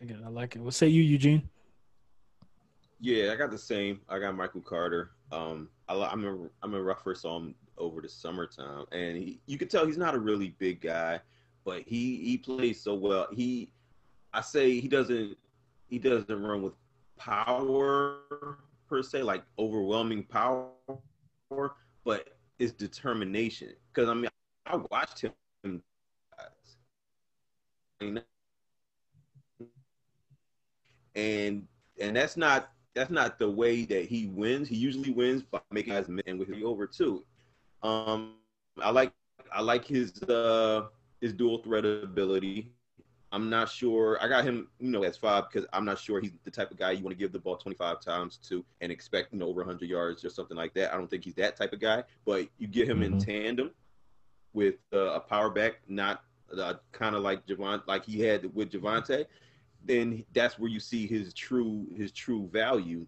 [0.00, 0.22] I like it.
[0.24, 0.62] I like it.
[0.62, 1.48] What say you eugene?
[3.00, 4.00] Yeah i got the same.
[4.08, 5.10] I got michael carter.
[5.30, 9.40] Um I, I remember I remember I first saw him over the summertime, and he,
[9.46, 11.20] you could tell he's not a really big guy,
[11.64, 13.28] but he he plays so well.
[13.32, 13.72] He
[14.32, 15.36] I say he doesn't
[15.88, 16.74] he doesn't run with
[17.16, 18.18] power
[18.88, 20.70] per se, like overwhelming power,
[22.04, 22.28] but
[22.58, 23.70] it's determination.
[23.92, 24.30] Because I mean,
[24.66, 25.32] I watched him,
[31.14, 31.66] and
[32.00, 34.68] and that's not that's not the way that he wins.
[34.68, 37.24] He usually wins by making guys and with him over too.
[37.82, 38.34] Um,
[38.80, 39.12] I like
[39.52, 40.88] I like his uh
[41.20, 42.72] his dual threat ability.
[43.32, 44.18] I'm not sure.
[44.20, 46.76] I got him, you know, as five because I'm not sure he's the type of
[46.76, 49.62] guy you want to give the ball 25 times to and expect, you know, over
[49.62, 50.92] 100 yards or something like that.
[50.92, 52.04] I don't think he's that type of guy.
[52.24, 53.14] But you get him mm-hmm.
[53.14, 53.70] in tandem
[54.52, 56.22] with uh, a power back, not
[56.56, 59.26] uh, kind of like Javon, like he had with Javonte
[59.84, 63.06] then that's where you see his true his true value.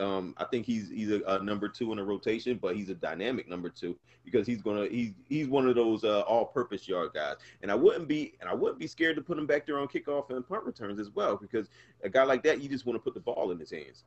[0.00, 2.94] Um, I think he's he's a, a, number two in a rotation, but he's a
[2.94, 7.36] dynamic number two because he's gonna he's he's one of those uh, all-purpose yard guys.
[7.62, 9.88] And I wouldn't be and I wouldn't be scared to put him back there on
[9.88, 11.68] kickoff and punt returns as well because
[12.02, 14.04] a guy like that you just want to put the ball in his hands.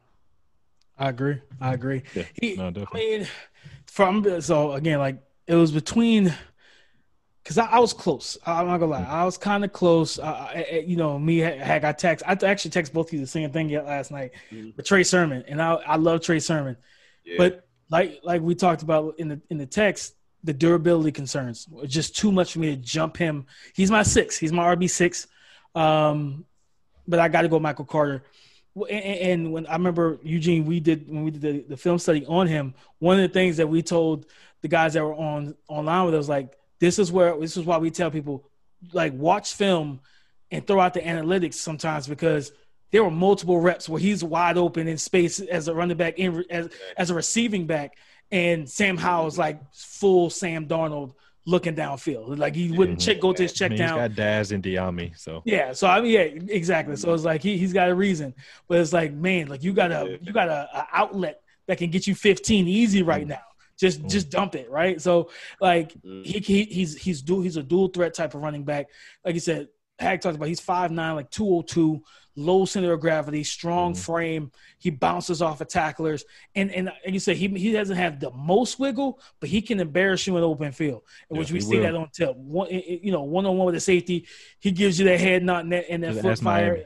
[0.97, 1.41] I agree.
[1.59, 2.03] I agree.
[2.13, 3.27] Yeah, he, no, I mean,
[3.85, 5.17] from so again, like
[5.47, 6.33] it was between
[7.43, 8.37] because I, I, was close.
[8.45, 10.17] I'm not gonna lie, I was kind of close.
[10.17, 12.23] Uh, I, you know, me had got text.
[12.25, 14.31] I actually text both of you the same thing yet last night.
[14.51, 14.71] Mm-hmm.
[14.75, 16.77] But Trey Sermon, and I, I love Trey Sermon,
[17.25, 17.35] yeah.
[17.37, 21.67] but like like we talked about in the in the text, the durability concerns.
[21.85, 23.45] Just too much for me to jump him.
[23.73, 24.37] He's my six.
[24.37, 25.27] He's my RB six.
[25.75, 26.45] Um,
[27.07, 28.23] but I got to go Michael Carter.
[28.75, 32.25] and, and when I remember Eugene, we did when we did the, the film study
[32.25, 32.73] on him.
[32.99, 34.27] One of the things that we told
[34.61, 37.77] the guys that were on online with us, like, this is where this is why
[37.77, 38.43] we tell people,
[38.91, 40.01] like, watch film
[40.51, 42.51] and throw out the analytics sometimes because
[42.91, 46.43] there were multiple reps where he's wide open in space as a running back in
[46.49, 46.67] as
[46.97, 47.95] as a receiving back,
[48.31, 49.41] and Sam Howell's mm-hmm.
[49.41, 51.13] like full Sam Darnold
[51.45, 52.37] looking downfield.
[52.37, 53.11] Like he wouldn't mm-hmm.
[53.11, 53.99] check, go to his check I mean, down.
[53.99, 55.41] He's got Dazz and Dyami, so.
[55.45, 56.97] Yeah, so I mean, yeah, exactly.
[56.97, 57.15] So mm-hmm.
[57.15, 58.33] it's like he he's got a reason,
[58.67, 61.89] but it's like, man, like you got a you got a, a outlet that can
[61.89, 63.39] get you 15 easy right now.
[63.83, 65.01] Just just dump it, right?
[65.01, 65.29] So
[65.59, 65.91] like
[66.23, 68.87] he, he he's he's dual he's a dual threat type of running back.
[69.25, 69.67] Like you said,
[69.99, 72.01] Hag talked about he's five nine, like 202,
[72.35, 74.51] low center of gravity, strong frame.
[74.79, 76.23] He bounces off of tacklers,
[76.55, 79.79] and and like you said, he he doesn't have the most wiggle, but he can
[79.79, 81.83] embarrass you in open field, in Yeah, which we see will.
[81.83, 82.35] that on tip.
[82.37, 84.27] One, you know, one on one with the safety,
[84.59, 86.71] he gives you that head nod and that, and that foot fire.
[86.71, 86.85] Miami.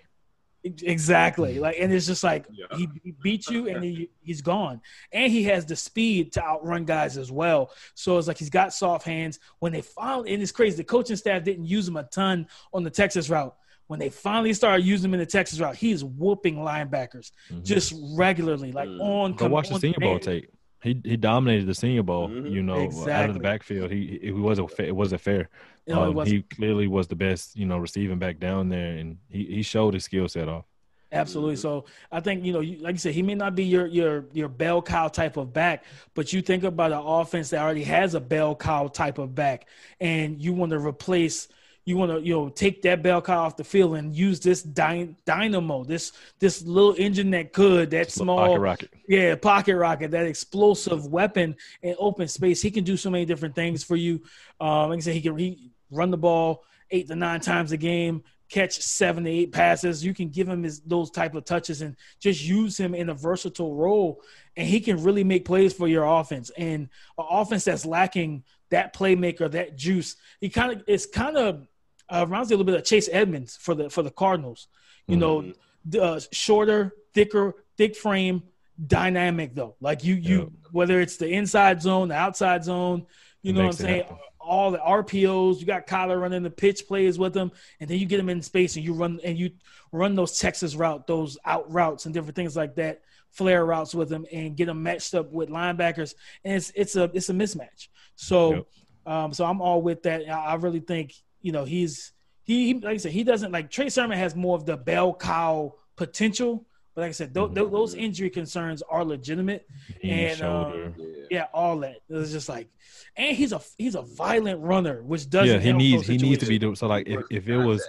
[0.83, 1.59] Exactly.
[1.59, 2.65] Like, and it's just like Yeah.
[2.77, 4.81] he, he beats you and he, he's gone.
[5.11, 7.71] And he has the speed to outrun guys as well.
[7.95, 9.39] So it's like he's got soft hands.
[9.59, 12.83] When they finally, and it's crazy, the coaching staff didn't use him a ton on
[12.83, 13.55] the Texas route.
[13.87, 17.31] When they finally started using him in the Texas route, he's whooping linebackers
[17.63, 18.99] just regularly, like Mm.
[19.01, 19.29] on.
[19.31, 19.37] Mm-hmm.
[19.39, 20.51] Go watch the on Senior Bowl tape.
[20.83, 22.29] He he dominated the Senior Bowl.
[22.29, 22.51] Mhm.
[22.51, 25.49] You know, out of the backfield, he he wasn't fa- it wasn't fair.
[25.87, 28.93] You know, Um, was- he clearly was the best, you know, receiving back down there,
[28.97, 30.65] and he he showed his skill set off.
[31.11, 31.55] Absolutely.
[31.55, 34.49] So I think you know, like you said, he may not be your your your
[34.49, 38.19] bell cow type of back, but you think about an offense that already has a
[38.19, 39.67] bell cow type of back,
[40.01, 41.47] and you want to replace,
[41.87, 44.61] you want to you know take that bell cow off the field and use this
[44.61, 48.93] dy- dynamo, this this little engine that could that small Pocket rocket.
[49.07, 52.61] yeah, pocket rocket, that explosive weapon in open space.
[52.61, 54.21] He can do so many different things for you.
[54.59, 57.77] Um, like I said, he can he run the ball eight to nine times a
[57.77, 60.03] game, catch seven to eight passes.
[60.03, 63.13] You can give him his, those type of touches and just use him in a
[63.13, 64.21] versatile role,
[64.57, 66.51] and he can really make plays for your offense.
[66.57, 71.65] And an offense that's lacking that playmaker, that juice, he kind of it's kind of
[72.09, 74.67] uh, reminds me a little bit of Chase Edmonds for the for the Cardinals.
[75.07, 75.53] You know,
[75.85, 78.43] the, uh, shorter, thicker, thick frame,
[78.85, 79.75] dynamic though.
[79.79, 80.45] Like you, you Yeah.
[80.71, 83.05] whether it's the inside zone, the outside zone,
[83.41, 84.01] you know what I'm saying.
[84.03, 84.17] happen.
[84.39, 87.51] All the RPOs, you got Kyler running the pitch plays with them,
[87.81, 89.51] and then you get him in space and you run and you
[89.91, 93.01] run those Texas route, those out routes and different things like that,
[93.31, 97.11] flare routes with them, and get them matched up with linebackers, and it's it's a
[97.13, 97.89] it's a mismatch.
[98.15, 98.65] So, Yep.
[99.05, 100.29] um, so I'm all with that.
[100.29, 102.13] I really think you know he's
[102.43, 105.13] he, he like I said he doesn't like Trey Sermon has more of the bell
[105.13, 106.65] cow potential,
[106.95, 109.67] but like I said, th- th- those injury concerns are legitimate.
[110.03, 110.93] Knee, And, shoulder.
[110.97, 111.05] Yeah.
[111.29, 111.97] Yeah, all that.
[112.09, 112.69] It was just like,
[113.17, 115.55] and he's a he's a violent runner, which doesn't.
[115.55, 116.59] yeah, he help needs he needs to be situations.
[116.59, 116.87] do so.
[116.87, 117.85] Like if, if it was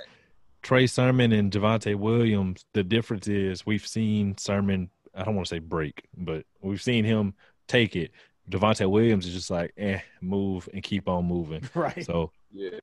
[0.62, 4.90] Trey Sermon and Javonte Williams, the difference is we've seen Sermon.
[5.14, 7.34] I don't want to say break, but we've seen him
[7.68, 8.10] take it.
[8.50, 11.62] Javonte Williams is just like, eh, move and keep on moving.
[11.74, 12.04] right.
[12.04, 12.78] So Yeah.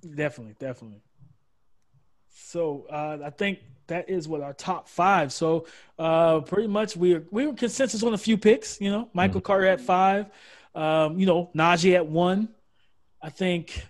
[0.00, 1.02] Definitely, definitely.
[2.32, 5.32] So uh, I think that is what our top five.
[5.32, 5.66] So
[5.98, 8.80] uh, pretty much we were, we were consensus on a few picks.
[8.80, 10.26] You know, Michael Carter at five.
[10.74, 12.48] Um, you know, Najee at one.
[13.20, 13.84] I think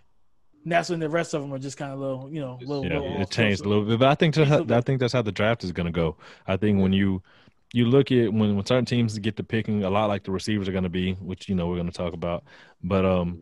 [0.65, 2.85] that's when the rest of them are just kind of little, you know, little.
[2.85, 5.13] yeah, little it changed a little bit, but I think that's how, I think that's
[5.13, 6.17] how the draft is going to go.
[6.47, 7.23] I think when you
[7.73, 10.69] you look at when when certain teams get to picking a lot like the receivers
[10.69, 12.45] are going to be, which you know we're going to talk about,
[12.83, 13.41] but um,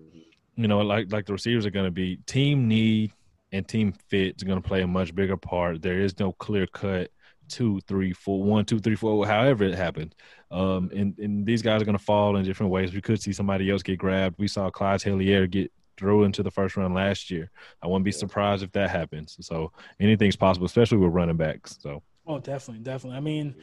[0.59, 3.12] you know like like the receivers are going to be team need
[3.52, 5.80] and team fit is going to play a much bigger part.
[5.80, 7.11] There is no clear cut
[7.48, 10.12] two, three, four, one, two, three, four, however it happens.
[10.50, 12.92] Um, and, and these guys are going to fall in different ways.
[12.92, 14.38] We could see somebody else get grabbed.
[14.38, 17.50] We saw Clyde Helaire get thrown into the first round last year.
[17.82, 19.38] I wouldn't be surprised if that happens.
[19.40, 21.78] So anything's possible, especially with running backs.
[21.80, 23.16] So Oh, definitely, definitely.
[23.16, 23.54] I mean,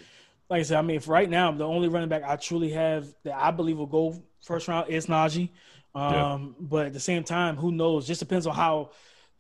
[0.50, 3.08] like I said, I mean, if right now the only running back I truly have
[3.24, 5.52] that I believe will go first round is Najee.
[5.96, 6.48] Um, Yeah.
[6.60, 8.06] But at the same time, who knows?
[8.08, 8.92] Just depends on how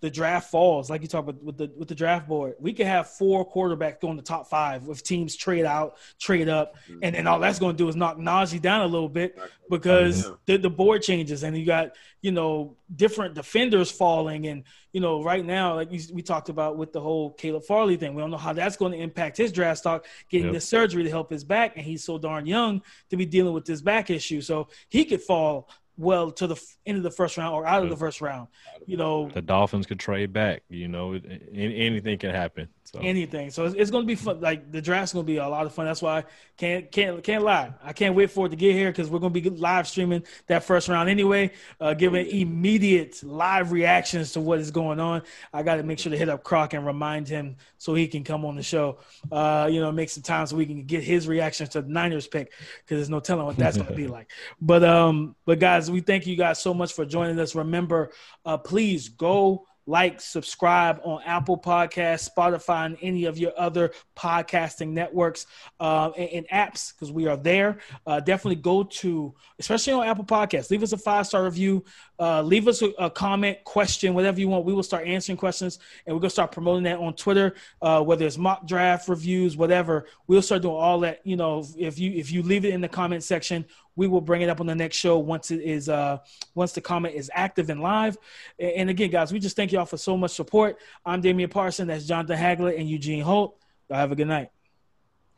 [0.02, 0.90] the draft falls.
[0.90, 4.00] Like you talk about with the with the draft board, we could have four quarterbacks
[4.02, 7.76] going the top five if teams trade out, trade up, and then all that's going
[7.76, 9.40] to do is knock Najee down a little bit
[9.70, 10.32] because Yeah.
[10.46, 11.92] the, the board changes and you got
[12.22, 16.78] you know different defenders falling and you know right now like we, we talked about
[16.78, 19.52] with the whole Caleb Farley thing we don't know how that's going to impact his
[19.52, 20.54] draft stock getting Yep.
[20.56, 23.66] this surgery to help his back and he's so darn young to be dealing with
[23.66, 27.54] this back issue so he could fall well to the end of the first round
[27.54, 28.48] or out of the first round.
[28.86, 30.64] You know, The Dolphins could trade back.
[30.70, 32.68] You know, it- an- anything can happen.
[32.84, 33.50] So anything.
[33.50, 34.40] So it's, it's going to be fun.
[34.42, 35.86] Like the draft's going to be a lot of fun.
[35.86, 36.24] That's why I
[36.56, 37.74] can't can't can't lie.
[37.84, 40.24] I can't wait for it to get here because we're going to be live streaming
[40.48, 45.24] that first round anyway, uh, giving immediate live reactions to what is going on.
[45.52, 48.24] I got to make sure to hit up Croc and remind him so he can
[48.24, 49.00] come on the show.
[49.32, 52.28] Uh, you know, make some time so we can get his reactions to the Niners
[52.28, 52.52] pick
[52.84, 54.30] because there's no telling what that's going to be like.
[54.62, 57.56] But um, but guys, we thank you guys so much for joining us.
[57.56, 58.12] Remember,
[58.46, 64.90] uh, please go like, subscribe on Apple Podcasts, Spotify, and any of your other podcasting
[64.90, 65.46] networks
[65.80, 67.78] uh, and, and apps because we are there.
[68.08, 71.84] Uh, definitely go to, especially on Apple Podcasts, leave us a five star review,
[72.20, 74.66] uh, leave us a, a comment, question, whatever you want.
[74.66, 78.26] We will start answering questions and we're gonna start promoting that on Twitter, uh, whether
[78.26, 80.08] it's mock draft reviews, whatever.
[80.26, 81.22] We'll start doing all that.
[81.26, 83.66] You know, if you if you leave it in the comment section,
[83.96, 86.18] we will bring it up on the next show once it is uh
[86.54, 88.18] once the comment is active and live.
[88.60, 90.78] And again, guys, we just thank y'all for so much support.
[91.06, 91.88] I'm Damian Parson.
[91.88, 93.58] That's Jonathon Hagler and Eugene Holt.
[93.90, 94.50] Y'all have a good night.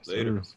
[0.05, 0.41] Later.
[0.43, 0.53] Sir.